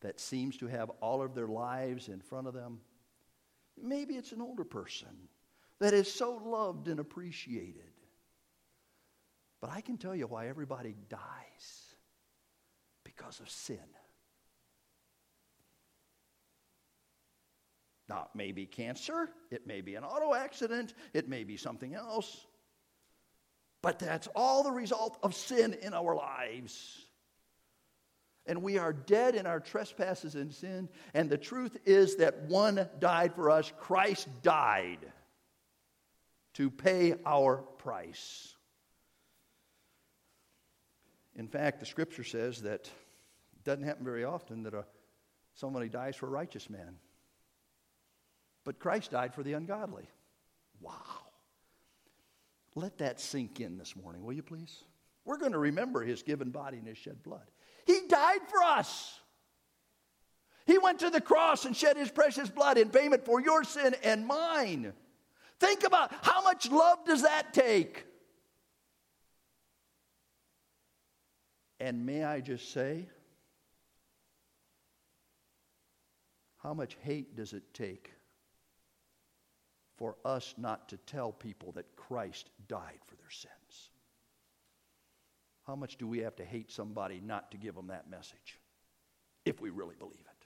that 0.01 0.19
seems 0.19 0.57
to 0.57 0.67
have 0.67 0.89
all 1.01 1.21
of 1.21 1.35
their 1.35 1.47
lives 1.47 2.07
in 2.07 2.21
front 2.21 2.47
of 2.47 2.53
them. 2.53 2.79
Maybe 3.81 4.15
it's 4.15 4.31
an 4.31 4.41
older 4.41 4.63
person 4.63 5.09
that 5.79 5.93
is 5.93 6.11
so 6.11 6.41
loved 6.43 6.88
and 6.88 6.99
appreciated. 6.99 7.83
But 9.61 9.71
I 9.71 9.81
can 9.81 9.97
tell 9.97 10.15
you 10.15 10.27
why 10.27 10.47
everybody 10.47 10.95
dies 11.09 11.95
because 13.03 13.39
of 13.39 13.49
sin. 13.49 13.77
Now, 18.10 18.24
it 18.24 18.38
may 18.38 18.51
be 18.51 18.66
cancer, 18.66 19.30
it 19.51 19.68
may 19.68 19.82
be 19.82 19.94
an 19.94 20.04
auto 20.04 20.34
accident, 20.34 20.96
it 21.13 21.30
may 21.30 21.44
be 21.44 21.58
something 21.58 21.94
else. 21.94 22.46
But 23.82 24.00
that's 24.00 24.28
all 24.36 24.63
the 24.63 24.72
result 24.72 25.18
of 25.22 25.36
sin 25.36 25.75
in 25.82 25.94
our 25.94 26.16
lives. 26.16 27.06
And 28.46 28.63
we 28.63 28.80
are 28.80 28.92
dead 28.92 29.36
in 29.36 29.46
our 29.46 29.60
trespasses 29.60 30.34
and 30.34 30.51
sin. 30.51 30.89
And 31.13 31.30
the 31.30 31.38
truth 31.38 31.78
is 31.86 32.16
that 32.16 32.42
one 32.48 32.89
died 32.98 33.36
for 33.36 33.51
us. 33.51 33.72
Christ 33.80 34.28
died 34.42 35.00
to 36.56 36.72
pay 36.72 37.13
our 37.25 37.58
price. 37.78 38.56
In 41.36 41.48
fact, 41.48 41.80
the 41.80 41.86
scripture 41.86 42.24
says 42.24 42.63
that 42.63 42.88
it 42.88 43.63
doesn't 43.63 43.84
happen 43.84 44.04
very 44.04 44.25
often 44.25 44.63
that 44.63 44.74
a, 44.74 44.84
somebody 45.54 45.88
dies 45.88 46.16
for 46.16 46.25
a 46.25 46.32
righteous 46.32 46.70
man. 46.70 46.98
But 48.63 48.80
Christ 48.80 49.12
died 49.12 49.34
for 49.34 49.44
the 49.44 49.54
ungodly. 49.54 50.08
Wow. 50.82 50.94
Let 52.75 52.98
that 53.00 53.20
sink 53.20 53.60
in 53.60 53.78
this 53.78 53.96
morning, 53.96 54.24
will 54.24 54.34
you 54.34 54.44
please? 54.44 54.84
We're 55.25 55.38
going 55.38 55.51
to 55.51 55.60
remember 55.60 56.01
his 56.01 56.24
given 56.24 56.50
body 56.50 56.78
and 56.78 56.88
his 56.88 56.98
shed 56.98 57.24
blood. 57.24 57.46
He 57.86 58.01
died 58.08 58.42
for 58.48 58.63
us. 58.63 59.20
He 60.66 60.78
went 60.78 61.00
to 61.00 61.10
the 61.10 61.22
cross 61.22 61.66
and 61.66 61.75
shed 61.75 61.98
his 61.98 62.12
precious 62.12 62.50
blood 62.50 62.78
in 62.78 62.89
payment 62.89 63.25
for 63.25 63.42
your 63.42 63.63
sin 63.63 63.96
and 64.04 64.28
mine. 64.28 64.94
Think 65.60 65.84
about 65.84 66.13
how 66.22 66.44
much 66.44 66.70
love 66.70 67.00
does 67.06 67.24
that 67.24 67.54
take? 67.54 68.06
And 71.80 72.06
may 72.06 72.24
I 72.24 72.42
just 72.42 72.72
say, 72.72 73.08
how 76.58 76.74
much 76.74 76.98
hate 77.01 77.36
does 77.36 77.54
it 77.54 77.74
take 77.74 78.12
for 80.00 80.15
us 80.24 80.56
not 80.58 80.88
to 80.89 80.98
tell 80.98 81.34
people 81.34 81.74
that 81.74 81.96
Christ 81.98 82.50
died 82.70 83.00
for 83.06 83.18
their 83.18 83.29
sins? 83.29 83.89
How 85.68 85.75
much 85.75 85.98
do 85.98 86.08
we 86.08 86.20
have 86.20 86.38
to 86.38 86.46
hate 86.46 86.72
somebody 86.72 87.22
not 87.24 87.51
to 87.51 87.58
give 87.58 87.75
them 87.75 87.88
that 87.88 88.10
message 88.10 88.60
if 89.46 89.62
we 89.62 89.70
really 89.70 89.96
believe 90.00 90.15
it? 90.15 90.46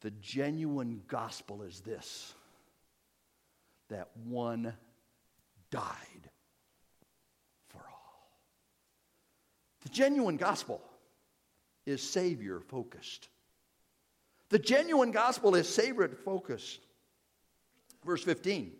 The 0.00 0.10
genuine 0.10 1.02
gospel 1.06 1.62
is 1.62 1.80
this 1.80 2.34
that 3.90 4.08
one 4.24 4.72
died 5.70 6.30
for 7.68 7.78
all. 7.78 8.30
The 9.82 9.90
genuine 9.90 10.38
gospel 10.38 10.80
is 11.84 12.02
Savior 12.02 12.60
focused. 12.60 13.28
The 14.50 14.58
genuine 14.58 15.10
gospel 15.10 15.54
is 15.54 15.68
Savior 15.68 16.08
focused. 16.08 16.80
Verse 18.04 18.22
15. 18.22 18.72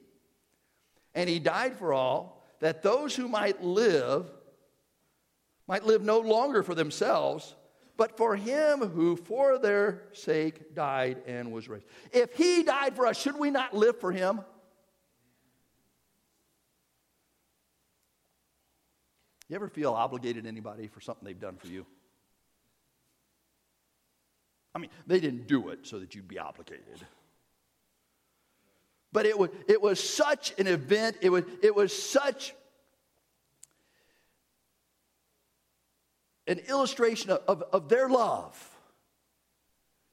And 1.15 1.29
he 1.29 1.39
died 1.39 1.77
for 1.77 1.93
all, 1.93 2.45
that 2.61 2.83
those 2.83 3.15
who 3.15 3.29
might 3.29 3.63
live 3.63 4.31
might 5.67 5.85
live 5.85 6.03
no 6.03 6.21
longer 6.21 6.63
for 6.63 6.75
themselves, 6.75 7.55
but 7.97 8.17
for 8.17 8.37
him 8.37 8.81
who 8.81 9.17
for 9.17 9.59
their 9.59 10.03
sake 10.13 10.75
died 10.75 11.23
and 11.27 11.53
was 11.53 11.69
raised. 11.69 11.87
If 12.13 12.35
he 12.35 12.63
died 12.63 12.97
for 12.97 13.07
us, 13.07 13.19
should 13.19 13.39
we 13.39 13.51
not 13.51 13.75
live 13.75 13.99
for 13.99 14.13
him? 14.13 14.41
You 19.49 19.57
ever 19.57 19.69
feel 19.69 19.93
obligated 19.93 20.45
to 20.45 20.49
anybody 20.49 20.89
for 20.89 21.01
something 21.01 21.25
they've 21.25 21.39
done 21.39 21.57
for 21.57 21.69
you? 21.69 21.87
I 24.75 24.79
mean, 24.79 24.91
they 25.07 25.21
didn't 25.21 25.47
do 25.47 25.69
it 25.69 25.87
so 25.87 25.99
that 26.01 26.15
you'd 26.15 26.29
be 26.29 26.39
obligated. 26.39 27.07
But 29.13 29.27
it 29.27 29.39
was, 29.39 29.51
it 29.69 29.81
was 29.81 30.03
such 30.03 30.53
an 30.59 30.67
event, 30.67 31.19
it 31.21 31.31
was, 31.31 31.45
it 31.63 31.75
was 31.75 31.97
such 31.97 32.55
an 36.49 36.59
illustration 36.69 37.31
of, 37.31 37.43
of, 37.47 37.63
of 37.73 37.89
their 37.89 38.09
love 38.09 38.71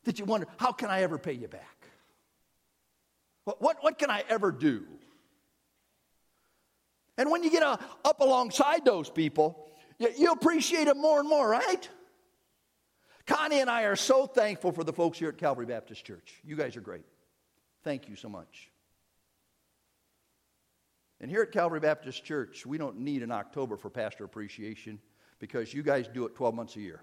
that 0.04 0.20
you 0.20 0.26
wonder, 0.26 0.48
how 0.58 0.72
can 0.72 0.90
I 0.90 1.02
ever 1.02 1.18
pay 1.18 1.34
you 1.34 1.48
back? 1.48 1.88
What, 3.46 3.62
what, 3.62 3.78
what 3.82 3.98
can 3.98 4.12
I 4.12 4.24
ever 4.30 4.52
do? 4.52 4.86
And 7.18 7.30
when 7.32 7.44
you 7.44 7.50
get 7.50 7.64
uh, 7.64 7.78
up 8.06 8.22
alongside 8.22 8.86
those 8.86 9.10
people, 9.10 9.68
you, 9.98 10.10
you 10.18 10.32
appreciate 10.32 10.86
them 10.86 11.02
more 11.02 11.20
and 11.20 11.28
more, 11.28 11.50
right? 11.50 11.90
Connie 13.26 13.60
and 13.60 13.70
I 13.70 13.84
are 13.84 13.96
so 13.96 14.26
thankful 14.26 14.72
for 14.72 14.84
the 14.84 14.94
folks 14.94 15.20
here 15.20 15.30
at 15.30 15.38
Calvary 15.38 15.66
Baptist 15.66 16.06
Church. 16.06 16.40
You 16.44 16.56
guys 16.56 16.76
are 16.76 16.82
great. 16.82 17.06
Thank 17.84 18.10
you 18.10 18.16
so 18.16 18.30
much. 18.30 18.72
And 21.20 21.30
here 21.30 21.42
at 21.42 21.52
Calvary 21.52 21.80
Baptist 21.80 22.24
Church, 22.26 22.66
we 22.66 22.78
don't 22.78 23.00
need 23.00 23.22
an 23.22 23.32
October 23.32 23.78
for 23.78 23.90
pastor 23.90 24.24
appreciation 24.24 25.00
because 25.40 25.74
you 25.74 25.84
guys 25.84 26.08
do 26.08 26.26
it 26.26 26.36
12 26.36 26.56
months 26.56 26.76
a 26.76 26.82
year. 26.82 27.02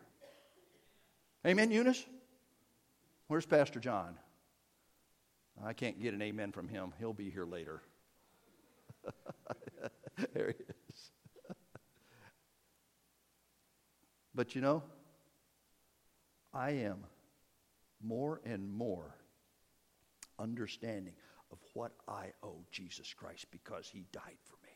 Amen, 1.47 1.71
Eunice? 1.71 2.05
Where's 3.29 3.47
Pastor 3.47 3.79
John? 3.79 4.17
I 5.65 5.73
can't 5.73 6.01
get 6.01 6.15
an 6.15 6.23
amen 6.23 6.53
from 6.53 6.69
him. 6.69 6.93
He'll 6.99 7.13
be 7.13 7.31
here 7.31 7.45
later. 7.45 7.83
there 10.35 10.55
he 10.57 10.65
is. 10.89 11.11
but 14.35 14.55
you 14.55 14.61
know, 14.61 14.83
I 16.53 16.71
am 16.71 17.05
more 18.03 18.41
and 18.45 18.71
more 18.71 19.15
understanding 20.39 21.15
of 21.51 21.59
what 21.75 21.93
I 22.07 22.33
owe 22.43 22.65
Jesus 22.71 23.13
Christ 23.15 23.47
because 23.51 23.89
he 23.89 24.07
died 24.13 24.39
for 24.45 24.57
me. 24.65 24.73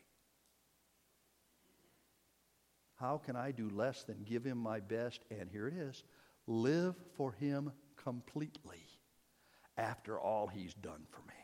How 2.96 3.18
can 3.18 3.36
I 3.36 3.50
do 3.50 3.68
less 3.70 4.04
than 4.04 4.22
give 4.24 4.44
him 4.44 4.58
my 4.58 4.80
best? 4.80 5.24
And 5.30 5.48
here 5.50 5.68
it 5.68 5.74
is 5.74 6.04
live 6.46 6.94
for 7.16 7.32
him 7.32 7.72
completely 7.96 8.86
after 9.76 10.18
all 10.18 10.46
he's 10.46 10.74
done 10.74 11.02
for 11.10 11.20
me. 11.22 11.34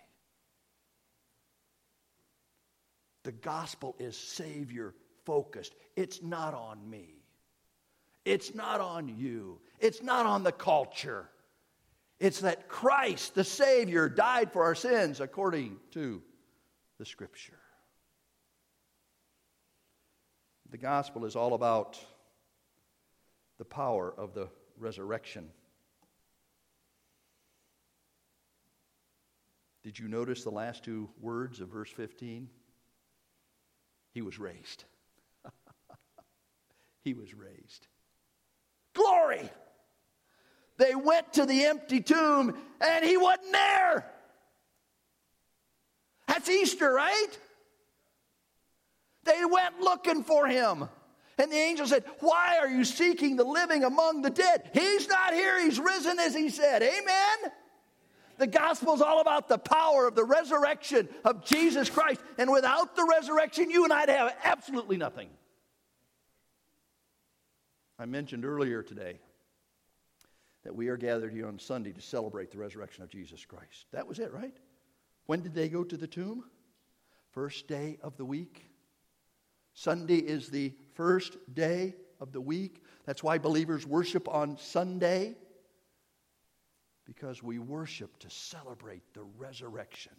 The 3.25 3.33
gospel 3.33 3.97
is 3.99 4.17
Savior 4.17 4.95
focused, 5.25 5.75
it's 5.97 6.23
not 6.23 6.55
on 6.55 6.89
me. 6.89 7.18
It's 8.29 8.55
not 8.55 8.83
on 8.83 9.09
you. 9.09 9.59
It's 9.81 10.03
not 10.03 10.27
on 10.27 10.43
the 10.43 10.53
culture. 10.53 11.31
It's 12.21 12.41
that 12.41 12.69
Christ, 12.69 13.35
the 13.35 13.43
Savior, 13.43 14.07
died 14.07 14.53
for 14.53 14.65
our 14.65 14.75
sins 14.75 15.21
according 15.21 15.79
to 15.93 16.21
the 16.99 17.07
Scripture. 17.07 17.59
The 20.69 20.77
gospel 20.77 21.25
is 21.25 21.37
all 21.37 21.55
about 21.55 21.99
the 23.57 23.65
power 23.65 24.13
of 24.15 24.35
the 24.35 24.51
resurrection. 24.77 25.49
Did 29.83 29.99
you 29.99 30.07
notice 30.07 30.45
the 30.45 30.51
last 30.51 30.85
two 30.85 31.09
words 31.19 31.61
of 31.61 31.71
verse 31.71 31.91
15? 31.91 32.51
He 34.13 34.21
was 34.21 34.39
raised. 34.39 34.85
he 37.05 37.15
was 37.15 37.33
raised. 37.33 37.87
They 40.77 40.95
went 40.95 41.35
to 41.35 41.45
the 41.45 41.65
empty 41.65 42.01
tomb 42.01 42.57
and 42.81 43.05
he 43.05 43.17
wasn't 43.17 43.53
there. 43.53 44.07
That's 46.27 46.49
Easter, 46.49 46.93
right? 46.93 47.39
They 49.25 49.45
went 49.45 49.81
looking 49.81 50.23
for 50.23 50.47
him. 50.47 50.89
And 51.39 51.53
the 51.53 51.57
angel 51.57 51.87
said, 51.87 52.05
Why 52.21 52.59
are 52.59 52.69
you 52.69 52.85
seeking 52.85 53.37
the 53.37 53.45
living 53.45 53.85
among 53.85 54.23
the 54.23 54.31
dead? 54.31 54.71
He's 54.75 55.09
not 55.09 55.35
here, 55.35 55.61
he's 55.63 55.79
risen 55.79 56.19
as 56.19 56.35
he 56.35 56.49
said. 56.49 56.83
Amen? 56.83 57.53
The 58.39 58.47
gospel 58.47 58.95
is 58.95 59.01
all 59.01 59.21
about 59.21 59.49
the 59.49 59.59
power 59.59 60.07
of 60.07 60.15
the 60.15 60.25
resurrection 60.25 61.09
of 61.25 61.45
Jesus 61.45 61.91
Christ. 61.91 62.21
And 62.39 62.53
without 62.53 62.95
the 62.95 63.05
resurrection, 63.05 63.71
you 63.71 63.85
and 63.85 63.93
I'd 63.93 64.09
have 64.09 64.35
absolutely 64.45 64.97
nothing. 64.97 65.29
I 67.99 68.07
mentioned 68.07 68.45
earlier 68.45 68.83
today 68.83 69.19
that 70.65 70.75
we 70.75 70.89
are 70.89 70.97
gathered 70.97 71.33
here 71.33 71.49
on 71.49 71.59
Sunday 71.59 71.93
to 71.93 72.01
celebrate 72.01 72.51
the 72.51 72.59
resurrection 72.59 73.03
of 73.03 73.11
Jesus 73.11 73.45
Christ. 73.45 73.87
That 73.93 74.07
was 74.07 74.19
it, 74.21 74.33
right? 74.33 74.57
When 75.27 75.43
did 75.43 75.55
they 75.55 75.69
go 75.69 75.83
to 75.83 75.97
the 75.97 76.07
tomb? 76.07 76.45
First 77.33 77.67
day 77.67 77.99
of 78.03 78.17
the 78.17 78.25
week. 78.25 78.65
Sunday 79.75 80.19
is 80.19 80.49
the 80.49 80.73
first 80.95 81.37
day 81.55 81.95
of 82.21 82.33
the 82.33 82.41
week. 82.41 82.85
That's 83.05 83.23
why 83.23 83.39
believers 83.39 83.87
worship 83.87 84.29
on 84.29 84.59
Sunday, 84.59 85.37
because 87.05 87.43
we 87.43 87.59
worship 87.59 88.19
to 88.21 88.31
celebrate 88.31 89.03
the 89.15 89.25
resurrection 89.37 90.13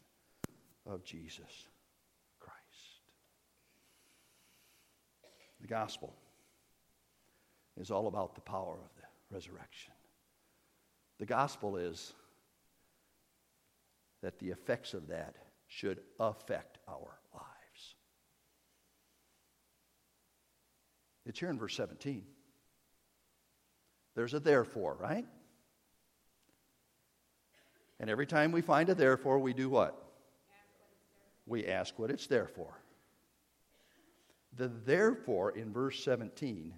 of 0.86 1.04
Jesus 1.04 1.68
Christ. 2.39 2.58
The 5.62 5.68
gospel 5.68 6.13
is 7.80 7.92
all 7.92 8.08
about 8.08 8.36
the 8.36 8.42
power 8.42 8.74
of 8.74 8.96
the 8.98 9.36
resurrection. 9.36 9.94
The 11.18 11.26
gospel 11.26 11.78
is 11.78 12.13
that 14.22 14.38
the 14.39 14.50
effects 14.50 14.94
of 14.94 15.08
that 15.08 15.36
should 15.68 16.00
affect 16.20 16.78
our 16.88 17.20
lives. 17.34 17.96
It's 21.26 21.39
here 21.39 21.50
in 21.50 21.58
verse 21.58 21.76
17. 21.76 22.24
There's 24.15 24.34
a 24.34 24.39
therefore, 24.39 24.98
right? 25.00 25.26
And 28.00 28.10
every 28.10 28.26
time 28.26 28.52
we 28.52 28.62
find 28.62 28.89
a 28.89 28.96
therefore, 28.96 29.39
we 29.39 29.54
do 29.54 29.70
what? 29.70 30.02
We 31.46 31.68
ask 31.68 31.98
what 31.98 32.12
it's 32.12 32.28
there 32.28 32.48
for. 32.48 32.82
The 34.58 34.68
therefore 34.68 35.52
in 35.52 35.72
verse 35.72 36.04
17 36.04 36.74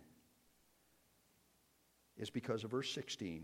is 2.18 2.30
because 2.30 2.64
of 2.64 2.72
verse 2.72 2.92
16. 2.94 3.44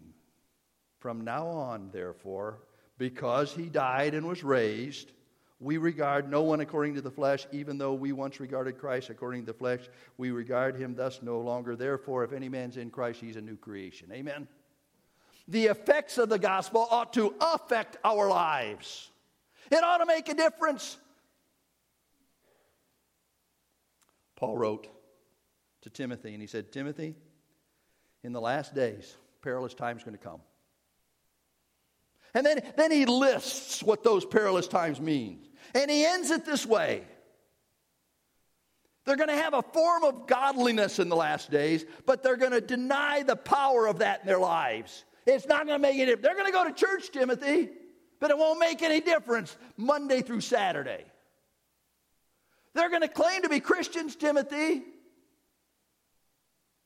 From 0.99 1.23
now 1.23 1.47
on, 1.47 1.89
therefore, 1.91 2.59
because 2.97 3.53
he 3.53 3.67
died 3.67 4.13
and 4.13 4.27
was 4.27 4.43
raised, 4.43 5.11
we 5.59 5.77
regard 5.77 6.29
no 6.29 6.43
one 6.43 6.59
according 6.59 6.95
to 6.95 7.01
the 7.01 7.11
flesh, 7.11 7.47
even 7.51 7.77
though 7.77 7.93
we 7.93 8.11
once 8.11 8.39
regarded 8.39 8.77
Christ 8.77 9.09
according 9.09 9.41
to 9.41 9.51
the 9.51 9.57
flesh. 9.57 9.89
We 10.17 10.29
regard 10.29 10.75
him 10.75 10.95
thus 10.95 11.21
no 11.23 11.39
longer. 11.39 11.75
Therefore, 11.75 12.23
if 12.23 12.31
any 12.31 12.47
man's 12.47 12.77
in 12.77 12.91
Christ, 12.91 13.21
he's 13.21 13.37
a 13.37 13.41
new 13.41 13.55
creation. 13.55 14.11
Amen. 14.11 14.47
The 15.47 15.65
effects 15.65 16.17
of 16.17 16.29
the 16.29 16.37
gospel 16.37 16.87
ought 16.91 17.13
to 17.13 17.33
affect 17.39 17.97
our 18.03 18.27
lives, 18.27 19.09
it 19.71 19.83
ought 19.83 19.97
to 19.97 20.05
make 20.05 20.29
a 20.29 20.35
difference. 20.35 20.97
Paul 24.35 24.55
wrote 24.55 24.87
to 25.81 25.89
Timothy, 25.89 26.33
and 26.33 26.41
he 26.41 26.47
said, 26.47 26.71
Timothy, 26.71 27.15
in 28.23 28.33
the 28.33 28.41
last 28.41 28.73
days, 28.73 29.15
perilous 29.41 29.73
times 29.73 30.03
going 30.03 30.17
to 30.17 30.23
come. 30.23 30.41
And 32.33 32.45
then, 32.45 32.61
then 32.75 32.91
he 32.91 33.05
lists 33.05 33.81
what 33.81 34.03
those 34.03 34.25
perilous 34.25 34.67
times 34.67 34.99
mean. 34.99 35.47
And 35.73 35.89
he 35.89 36.05
ends 36.05 36.29
it 36.29 36.45
this 36.45 36.65
way 36.65 37.03
They're 39.05 39.15
going 39.15 39.29
to 39.29 39.35
have 39.35 39.53
a 39.53 39.61
form 39.61 40.03
of 40.03 40.27
godliness 40.27 40.99
in 40.99 41.09
the 41.09 41.15
last 41.15 41.49
days, 41.49 41.85
but 42.05 42.23
they're 42.23 42.37
going 42.37 42.51
to 42.51 42.61
deny 42.61 43.23
the 43.23 43.35
power 43.35 43.87
of 43.87 43.99
that 43.99 44.21
in 44.21 44.27
their 44.27 44.39
lives. 44.39 45.05
It's 45.25 45.47
not 45.47 45.65
going 45.65 45.81
to 45.81 45.81
make 45.81 45.95
any 45.95 46.05
difference. 46.05 46.23
They're 46.23 46.35
going 46.35 46.45
to 46.45 46.51
go 46.51 46.67
to 46.67 46.73
church, 46.73 47.11
Timothy, 47.11 47.69
but 48.19 48.31
it 48.31 48.37
won't 48.37 48.59
make 48.59 48.81
any 48.81 49.01
difference 49.01 49.55
Monday 49.75 50.21
through 50.21 50.41
Saturday. 50.41 51.05
They're 52.73 52.89
going 52.89 53.01
to 53.01 53.07
claim 53.07 53.41
to 53.41 53.49
be 53.49 53.59
Christians, 53.59 54.15
Timothy, 54.15 54.83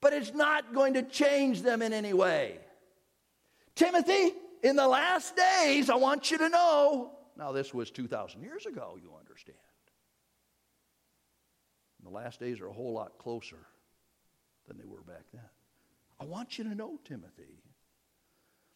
but 0.01 0.13
it's 0.13 0.33
not 0.33 0.73
going 0.73 0.95
to 0.95 1.03
change 1.03 1.61
them 1.61 1.81
in 1.81 1.93
any 1.93 2.13
way. 2.13 2.57
Timothy, 3.75 4.33
in 4.63 4.75
the 4.75 4.87
last 4.87 5.35
days, 5.35 5.89
I 5.89 5.95
want 5.95 6.31
you 6.31 6.37
to 6.39 6.49
know. 6.49 7.11
Now, 7.37 7.51
this 7.51 7.73
was 7.73 7.91
2,000 7.91 8.41
years 8.41 8.65
ago, 8.65 8.97
you 9.01 9.13
understand. 9.17 9.57
And 11.99 12.11
the 12.11 12.15
last 12.15 12.39
days 12.39 12.59
are 12.59 12.67
a 12.67 12.73
whole 12.73 12.93
lot 12.93 13.17
closer 13.17 13.59
than 14.67 14.77
they 14.77 14.85
were 14.85 15.03
back 15.03 15.23
then. 15.31 15.41
I 16.19 16.25
want 16.25 16.57
you 16.57 16.63
to 16.65 16.75
know, 16.75 16.99
Timothy, 17.05 17.63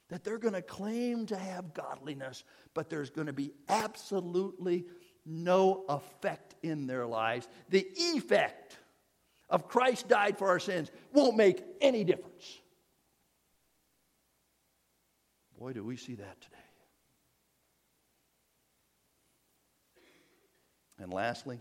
that 0.09 0.23
they're 0.23 0.37
going 0.37 0.53
to 0.53 0.61
claim 0.61 1.25
to 1.27 1.35
have 1.37 1.73
godliness, 1.73 2.43
but 2.73 2.89
there's 2.89 3.09
going 3.09 3.27
to 3.27 3.33
be 3.33 3.51
absolutely 3.67 4.85
no 5.25 5.85
effect 5.89 6.55
in 6.61 6.85
their 6.85 7.05
lives. 7.05 7.47
The 7.69 7.87
effect 7.97 8.77
of 9.49 9.67
Christ 9.67 10.07
died 10.07 10.37
for 10.37 10.47
our 10.47 10.59
sins 10.59 10.91
won't 11.13 11.37
make 11.37 11.63
any 11.81 12.03
difference. 12.03 12.61
Boy, 15.59 15.73
do 15.73 15.83
we 15.83 15.95
see 15.95 16.15
that 16.15 16.41
today. 16.41 16.55
And 20.99 21.13
lastly, 21.13 21.59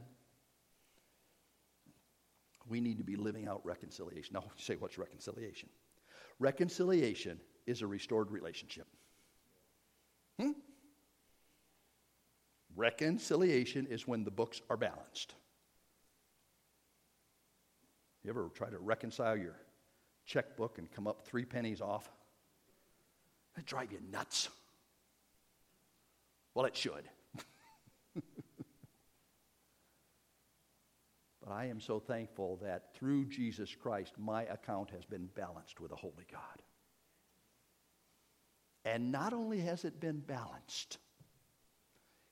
we 2.68 2.80
need 2.80 2.98
to 2.98 3.04
be 3.04 3.16
living 3.16 3.46
out 3.46 3.60
reconciliation. 3.64 4.34
Now, 4.34 4.44
you 4.44 4.50
say, 4.56 4.76
what's 4.76 4.98
reconciliation? 4.98 5.68
Reconciliation 6.38 7.40
is 7.66 7.82
a 7.82 7.86
restored 7.86 8.30
relationship. 8.30 8.86
Hmm? 10.40 10.52
Reconciliation 12.76 13.86
is 13.86 14.08
when 14.08 14.24
the 14.24 14.30
books 14.30 14.60
are 14.68 14.76
balanced. 14.76 15.34
You 18.24 18.30
ever 18.30 18.50
try 18.54 18.70
to 18.70 18.78
reconcile 18.78 19.36
your 19.36 19.54
checkbook 20.24 20.78
and 20.78 20.90
come 20.90 21.06
up 21.06 21.26
three 21.26 21.44
pennies 21.44 21.82
off? 21.82 22.10
That 23.54 23.66
drive 23.66 23.92
you 23.92 23.98
nuts. 24.10 24.48
Well, 26.54 26.64
it 26.64 26.74
should. 26.74 27.04
but 28.14 28.22
I 31.50 31.66
am 31.66 31.80
so 31.80 32.00
thankful 32.00 32.58
that 32.62 32.94
through 32.94 33.26
Jesus 33.26 33.74
Christ, 33.74 34.14
my 34.18 34.44
account 34.44 34.90
has 34.90 35.04
been 35.04 35.26
balanced 35.34 35.80
with 35.80 35.92
a 35.92 35.96
holy 35.96 36.26
God. 36.32 36.62
And 38.86 39.12
not 39.12 39.34
only 39.34 39.60
has 39.60 39.84
it 39.84 40.00
been 40.00 40.20
balanced, 40.20 40.98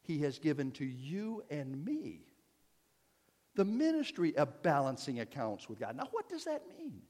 He 0.03 0.21
has 0.21 0.39
given 0.39 0.71
to 0.73 0.85
you 0.85 1.43
and 1.51 1.85
me 1.85 2.32
the 3.55 3.65
ministry 3.65 4.37
of 4.37 4.63
balancing 4.63 5.21
accounts 5.21 5.69
with 5.69 5.79
God. 5.79 5.97
Now, 5.97 6.09
what 6.11 6.29
does 6.29 6.45
that 6.45 6.63
mean? 6.69 7.03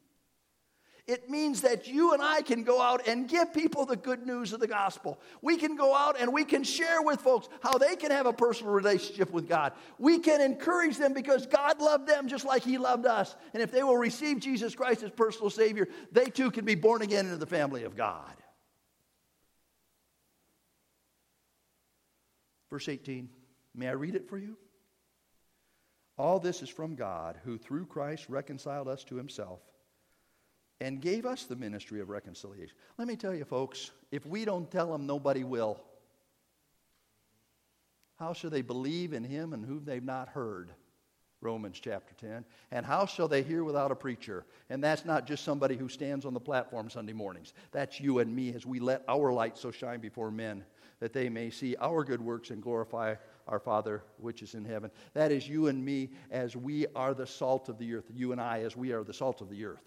It 1.09 1.29
means 1.29 1.63
that 1.63 1.89
you 1.89 2.13
and 2.13 2.23
I 2.23 2.43
can 2.43 2.63
go 2.63 2.81
out 2.81 3.09
and 3.09 3.29
give 3.29 3.53
people 3.53 3.85
the 3.87 3.97
good 3.97 4.25
news 4.25 4.53
of 4.53 4.61
the 4.61 4.69
gospel. 4.69 5.19
We 5.41 5.57
can 5.57 5.75
go 5.75 5.97
out 5.97 6.21
and 6.21 6.33
we 6.33 6.45
can 6.45 6.63
share 6.63 7.03
with 7.03 7.21
folks 7.21 7.49
how 7.61 7.77
they 7.77 7.97
can 7.97 8.13
have 8.13 8.27
a 8.27 8.33
personal 8.33 8.73
relationship 8.73 9.33
with 9.33 9.49
God. 9.49 9.73
We 9.99 10.21
can 10.21 10.41
encourage 10.41 10.99
them 10.99 11.13
because 11.13 11.47
God 11.47 11.81
loved 11.81 12.07
them 12.07 12.29
just 12.29 12.45
like 12.45 12.63
He 12.63 12.79
loved 12.79 13.05
us. 13.05 13.35
And 13.53 13.61
if 13.61 13.73
they 13.73 13.83
will 13.83 13.97
receive 13.97 14.39
Jesus 14.39 14.77
Christ 14.77 15.03
as 15.03 15.11
personal 15.11 15.51
Savior, 15.51 15.89
they 16.13 16.27
too 16.27 16.53
can 16.53 16.65
be 16.65 16.77
born 16.77 17.03
again 17.03 17.27
into 17.27 17.39
the 17.39 17.47
family 17.47 17.83
of 17.83 17.97
God. 17.97 18.35
Verse 22.71 22.89
18. 22.89 23.29
May 23.75 23.89
I 23.89 23.93
read 23.93 24.15
it 24.15 24.29
for 24.29 24.39
you? 24.39 24.57
All 26.23 26.39
this 26.39 26.63
is 26.63 26.69
from 26.69 26.95
God, 26.95 27.37
who 27.45 27.59
through 27.59 27.87
Christ 27.87 28.29
reconciled 28.29 28.87
us 28.87 29.03
to 29.05 29.17
himself 29.17 29.59
and 30.81 31.01
gave 31.01 31.27
us 31.27 31.47
the 31.47 31.57
ministry 31.57 32.01
of 32.01 32.11
reconciliation. 32.11 32.77
Let 32.97 33.09
me 33.09 33.17
tell 33.17 33.35
you, 33.35 33.45
folks, 33.45 33.91
if 34.13 34.25
we 34.25 34.45
don't 34.45 34.71
tell 34.71 34.93
them, 34.93 35.05
nobody 35.05 35.43
will. 35.43 35.83
How 38.21 38.35
shall 38.35 38.51
they 38.51 38.63
believe 38.63 39.13
in 39.13 39.25
him 39.25 39.53
and 39.53 39.67
whom 39.67 39.85
they've 39.85 40.01
not 40.01 40.29
heard? 40.29 40.71
Romans 41.41 41.81
chapter 41.81 42.15
10. 42.25 42.45
And 42.71 42.87
how 42.87 43.05
shall 43.05 43.27
they 43.27 43.43
hear 43.43 43.65
without 43.65 43.91
a 43.91 43.97
preacher? 43.97 44.47
And 44.71 44.81
that's 44.81 45.05
not 45.05 45.27
just 45.27 45.43
somebody 45.43 45.77
who 45.77 45.89
stands 45.89 46.25
on 46.25 46.35
the 46.35 46.39
platform 46.41 46.89
Sunday 46.89 47.15
mornings. 47.15 47.53
That's 47.73 48.01
you 48.01 48.21
and 48.21 48.33
me 48.33 48.55
as 48.55 48.65
we 48.65 48.79
let 48.79 49.03
our 49.09 49.33
light 49.33 49.59
so 49.59 49.73
shine 49.73 49.99
before 49.99 50.31
men 50.31 50.65
that 51.01 51.13
they 51.13 51.29
may 51.29 51.51
see 51.51 51.75
our 51.81 52.05
good 52.05 52.21
works 52.21 52.51
and 52.51 52.63
glorify 52.63 53.17
our 53.49 53.59
Father 53.59 54.03
which 54.19 54.43
is 54.43 54.55
in 54.55 54.65
heaven. 54.65 54.91
That 55.15 55.33
is 55.33 55.49
you 55.49 55.69
and 55.69 55.85
me 55.85 56.11
as 56.31 56.57
we 56.57 56.87
are 56.95 57.15
the 57.15 57.27
salt 57.27 57.69
of 57.69 57.79
the 57.79 57.95
earth. 57.95 58.11
You 58.13 58.33
and 58.33 58.41
I 58.41 58.61
as 58.61 58.77
we 58.77 58.93
are 58.93 59.05
the 59.05 59.15
salt 59.15 59.41
of 59.41 59.51
the 59.51 59.65
earth. 59.65 59.83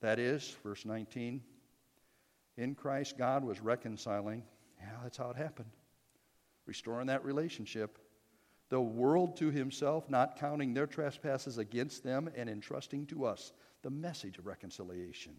That 0.00 0.18
is, 0.18 0.56
verse 0.64 0.84
19, 0.84 1.40
in 2.56 2.74
Christ, 2.74 3.16
God 3.16 3.44
was 3.44 3.60
reconciling. 3.60 4.42
Yeah, 4.80 4.88
that's 5.02 5.16
how 5.16 5.30
it 5.30 5.36
happened. 5.36 5.70
Restoring 6.66 7.06
that 7.06 7.24
relationship. 7.24 7.98
The 8.68 8.80
world 8.80 9.36
to 9.36 9.50
himself, 9.50 10.10
not 10.10 10.38
counting 10.38 10.74
their 10.74 10.86
trespasses 10.86 11.58
against 11.58 12.02
them, 12.02 12.30
and 12.34 12.50
entrusting 12.50 13.06
to 13.06 13.24
us 13.24 13.52
the 13.82 13.90
message 13.90 14.38
of 14.38 14.46
reconciliation. 14.46 15.34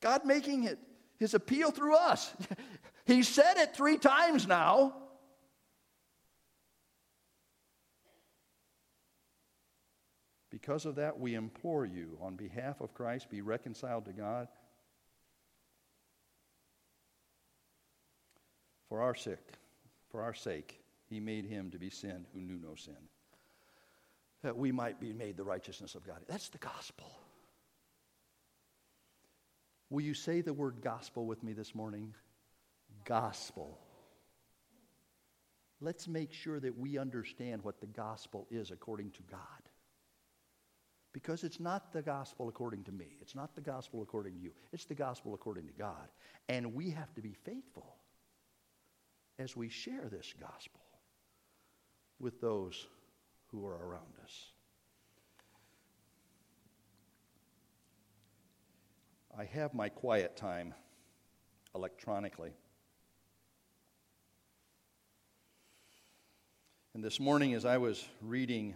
God 0.00 0.24
making 0.24 0.64
it 0.64 0.78
his 1.22 1.34
appeal 1.34 1.70
through 1.70 1.96
us. 1.96 2.32
he 3.06 3.22
said 3.22 3.56
it 3.56 3.74
three 3.74 3.96
times 3.96 4.46
now. 4.46 4.94
Because 10.50 10.84
of 10.84 10.96
that, 10.96 11.18
we 11.18 11.34
implore 11.34 11.86
you, 11.86 12.18
on 12.20 12.36
behalf 12.36 12.80
of 12.80 12.92
Christ, 12.92 13.30
be 13.30 13.40
reconciled 13.40 14.04
to 14.04 14.12
God. 14.12 14.48
For 18.88 19.00
our 19.00 19.14
sake, 19.14 19.38
for 20.10 20.22
our 20.22 20.34
sake, 20.34 20.82
he 21.08 21.20
made 21.20 21.46
him 21.46 21.70
to 21.70 21.78
be 21.78 21.88
sin 21.88 22.26
who 22.34 22.40
knew 22.40 22.58
no 22.58 22.74
sin, 22.74 22.94
that 24.42 24.56
we 24.56 24.72
might 24.72 25.00
be 25.00 25.12
made 25.12 25.36
the 25.36 25.44
righteousness 25.44 25.94
of 25.94 26.04
God. 26.04 26.18
That's 26.28 26.50
the 26.50 26.58
gospel. 26.58 27.10
Will 29.92 30.00
you 30.00 30.14
say 30.14 30.40
the 30.40 30.54
word 30.54 30.76
gospel 30.82 31.26
with 31.26 31.42
me 31.42 31.52
this 31.52 31.74
morning? 31.74 32.14
Gospel. 33.04 33.78
Let's 35.82 36.08
make 36.08 36.32
sure 36.32 36.58
that 36.60 36.78
we 36.78 36.96
understand 36.96 37.62
what 37.62 37.78
the 37.78 37.88
gospel 37.88 38.46
is 38.50 38.70
according 38.70 39.10
to 39.10 39.22
God. 39.30 39.40
Because 41.12 41.44
it's 41.44 41.60
not 41.60 41.92
the 41.92 42.00
gospel 42.00 42.48
according 42.48 42.84
to 42.84 42.90
me. 42.90 43.18
It's 43.20 43.34
not 43.34 43.54
the 43.54 43.60
gospel 43.60 44.00
according 44.00 44.32
to 44.32 44.40
you. 44.40 44.52
It's 44.72 44.86
the 44.86 44.94
gospel 44.94 45.34
according 45.34 45.66
to 45.66 45.74
God. 45.74 46.08
And 46.48 46.72
we 46.72 46.88
have 46.92 47.12
to 47.16 47.20
be 47.20 47.34
faithful 47.34 47.96
as 49.38 49.58
we 49.58 49.68
share 49.68 50.08
this 50.10 50.32
gospel 50.40 50.80
with 52.18 52.40
those 52.40 52.86
who 53.48 53.66
are 53.66 53.76
around 53.76 54.14
us. 54.24 54.51
I 59.38 59.44
have 59.44 59.72
my 59.72 59.88
quiet 59.88 60.36
time 60.36 60.74
electronically. 61.74 62.52
And 66.92 67.02
this 67.02 67.18
morning, 67.18 67.54
as 67.54 67.64
I 67.64 67.78
was 67.78 68.06
reading 68.20 68.74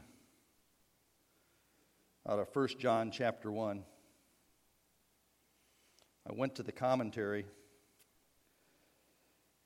out 2.27 2.39
of 2.39 2.49
1 2.57 2.69
John 2.79 3.11
chapter 3.11 3.53
1, 3.53 3.85
I 6.29 6.33
went 6.33 6.55
to 6.55 6.63
the 6.63 6.73
commentary, 6.73 7.45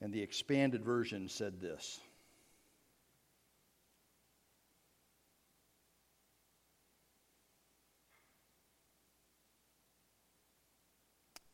and 0.00 0.12
the 0.12 0.22
expanded 0.22 0.84
version 0.84 1.28
said 1.28 1.60
this. 1.60 2.00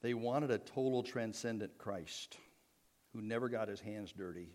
They 0.07 0.15
wanted 0.15 0.53
a 0.53 0.59
total 0.59 1.03
transcendent 1.03 1.79
Christ 1.79 2.39
who 3.13 3.21
never 3.21 3.49
got 3.49 3.67
his 3.67 3.81
hands 3.81 4.13
dirty. 4.17 4.51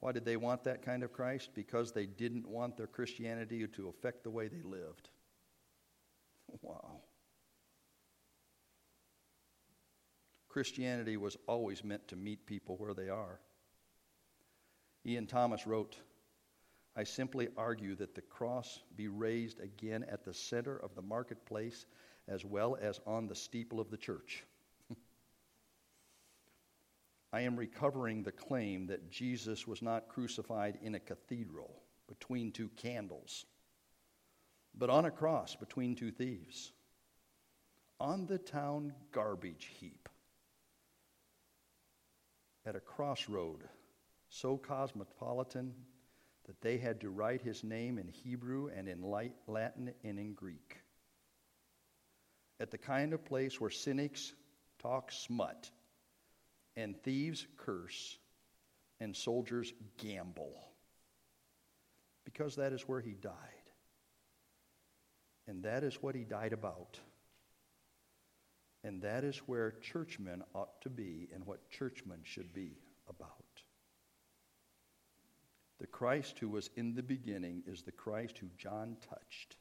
Why 0.00 0.10
did 0.10 0.24
they 0.24 0.36
want 0.36 0.64
that 0.64 0.84
kind 0.84 1.04
of 1.04 1.12
Christ? 1.12 1.50
Because 1.54 1.92
they 1.92 2.06
didn't 2.06 2.48
want 2.48 2.76
their 2.76 2.88
Christianity 2.88 3.64
to 3.64 3.88
affect 3.88 4.24
the 4.24 4.30
way 4.30 4.48
they 4.48 4.62
lived. 4.62 5.10
Wow. 6.62 7.02
Christianity 10.48 11.16
was 11.16 11.36
always 11.46 11.84
meant 11.84 12.08
to 12.08 12.16
meet 12.16 12.46
people 12.46 12.76
where 12.76 12.92
they 12.92 13.08
are. 13.08 13.38
Ian 15.06 15.28
Thomas 15.28 15.64
wrote, 15.64 15.96
I 16.96 17.04
simply 17.04 17.48
argue 17.56 17.94
that 17.96 18.14
the 18.14 18.20
cross 18.20 18.80
be 18.96 19.08
raised 19.08 19.60
again 19.60 20.04
at 20.08 20.24
the 20.24 20.34
center 20.34 20.76
of 20.76 20.94
the 20.94 21.02
marketplace 21.02 21.86
as 22.28 22.44
well 22.44 22.76
as 22.80 23.00
on 23.06 23.26
the 23.26 23.34
steeple 23.34 23.80
of 23.80 23.90
the 23.90 23.96
church. 23.96 24.44
I 27.32 27.42
am 27.42 27.56
recovering 27.56 28.22
the 28.22 28.32
claim 28.32 28.86
that 28.88 29.10
Jesus 29.10 29.66
was 29.66 29.82
not 29.82 30.08
crucified 30.08 30.78
in 30.82 30.94
a 30.94 31.00
cathedral 31.00 31.82
between 32.08 32.50
two 32.50 32.68
candles, 32.76 33.46
but 34.76 34.90
on 34.90 35.04
a 35.04 35.10
cross 35.10 35.54
between 35.54 35.94
two 35.94 36.10
thieves, 36.10 36.72
on 38.00 38.26
the 38.26 38.38
town 38.38 38.92
garbage 39.12 39.70
heap, 39.78 40.08
at 42.66 42.74
a 42.74 42.80
crossroad 42.80 43.62
so 44.28 44.56
cosmopolitan 44.56 45.74
that 46.50 46.60
they 46.62 46.78
had 46.78 47.00
to 47.00 47.10
write 47.10 47.42
his 47.42 47.62
name 47.62 47.96
in 47.96 48.08
Hebrew 48.08 48.70
and 48.76 48.88
in 48.88 49.04
Latin 49.46 49.94
and 50.02 50.18
in 50.18 50.34
Greek 50.34 50.78
at 52.58 52.72
the 52.72 52.76
kind 52.76 53.12
of 53.12 53.24
place 53.24 53.60
where 53.60 53.70
cynics 53.70 54.32
talk 54.80 55.12
smut 55.12 55.70
and 56.76 57.00
thieves 57.04 57.46
curse 57.56 58.18
and 58.98 59.14
soldiers 59.14 59.72
gamble. 59.98 60.60
Because 62.24 62.56
that 62.56 62.72
is 62.72 62.82
where 62.82 63.00
he 63.00 63.12
died. 63.12 63.32
And 65.46 65.62
that 65.62 65.84
is 65.84 66.02
what 66.02 66.16
he 66.16 66.24
died 66.24 66.52
about. 66.52 66.98
And 68.82 69.02
that 69.02 69.22
is 69.22 69.38
where 69.46 69.76
churchmen 69.80 70.42
ought 70.52 70.82
to 70.82 70.90
be 70.90 71.28
and 71.32 71.46
what 71.46 71.70
churchmen 71.70 72.22
should 72.24 72.52
be 72.52 72.72
about. 73.08 73.44
Christ 75.90 76.38
who 76.38 76.48
was 76.48 76.70
in 76.76 76.94
the 76.94 77.02
beginning 77.02 77.62
is 77.66 77.82
the 77.82 77.92
Christ 77.92 78.38
who 78.38 78.48
John 78.56 78.96
touched 79.08 79.56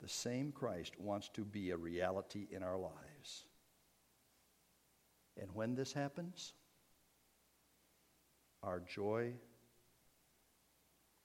the 0.00 0.08
same 0.08 0.52
Christ 0.52 0.98
wants 0.98 1.28
to 1.30 1.44
be 1.44 1.70
a 1.70 1.76
reality 1.76 2.46
in 2.50 2.62
our 2.62 2.76
lives. 2.76 3.46
And 5.40 5.48
when 5.54 5.74
this 5.74 5.92
happens, 5.92 6.52
our 8.62 8.80
joy 8.80 9.32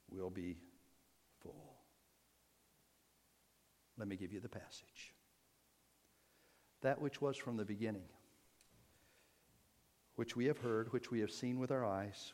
will 0.09 0.29
be 0.29 0.57
full. 1.41 1.75
Let 3.97 4.07
me 4.07 4.15
give 4.15 4.31
you 4.31 4.39
the 4.39 4.49
passage. 4.49 5.13
That 6.81 7.01
which 7.01 7.21
was 7.21 7.37
from 7.37 7.57
the 7.57 7.65
beginning, 7.65 8.07
which 10.15 10.35
we 10.35 10.45
have 10.45 10.57
heard, 10.57 10.91
which 10.91 11.11
we 11.11 11.19
have 11.19 11.31
seen 11.31 11.59
with 11.59 11.71
our 11.71 11.85
eyes, 11.85 12.33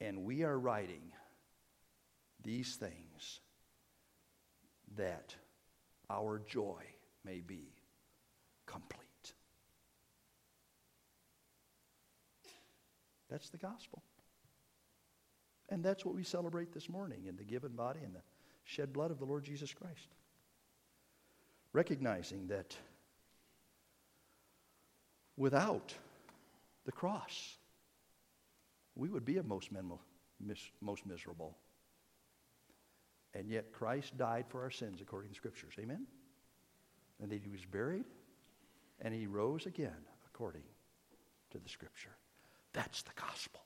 And 0.00 0.24
we 0.24 0.42
are 0.42 0.58
writing 0.58 1.02
these 2.42 2.76
things 2.76 3.40
that 4.96 5.34
our 6.08 6.40
joy 6.46 6.82
may 7.24 7.40
be 7.40 7.68
complete. 8.66 9.34
That's 13.30 13.50
the 13.50 13.58
gospel. 13.58 14.02
And 15.68 15.84
that's 15.84 16.04
what 16.04 16.14
we 16.14 16.24
celebrate 16.24 16.72
this 16.72 16.88
morning 16.88 17.26
in 17.28 17.36
the 17.36 17.44
given 17.44 17.72
body 17.72 18.00
and 18.04 18.14
the 18.14 18.22
shed 18.64 18.92
blood 18.92 19.10
of 19.10 19.18
the 19.18 19.24
Lord 19.24 19.44
Jesus 19.44 19.72
Christ. 19.72 20.08
Recognizing 21.72 22.48
that 22.48 22.76
without 25.36 25.94
the 26.84 26.92
cross, 26.92 27.56
we 28.94 29.08
would 29.08 29.24
be 29.24 29.40
most, 29.42 29.70
most 30.80 31.06
miserable. 31.06 31.56
And 33.34 33.48
yet 33.48 33.72
Christ 33.72 34.16
died 34.16 34.46
for 34.48 34.62
our 34.62 34.70
sins 34.70 35.00
according 35.00 35.30
to 35.30 35.36
scriptures. 35.36 35.74
Amen? 35.78 36.06
And 37.22 37.30
that 37.30 37.40
he 37.40 37.48
was 37.48 37.64
buried 37.64 38.04
and 39.00 39.14
he 39.14 39.26
rose 39.26 39.66
again 39.66 40.04
according 40.26 40.64
to 41.50 41.58
the 41.58 41.68
scripture. 41.68 42.16
That's 42.72 43.02
the 43.02 43.12
gospel. 43.16 43.60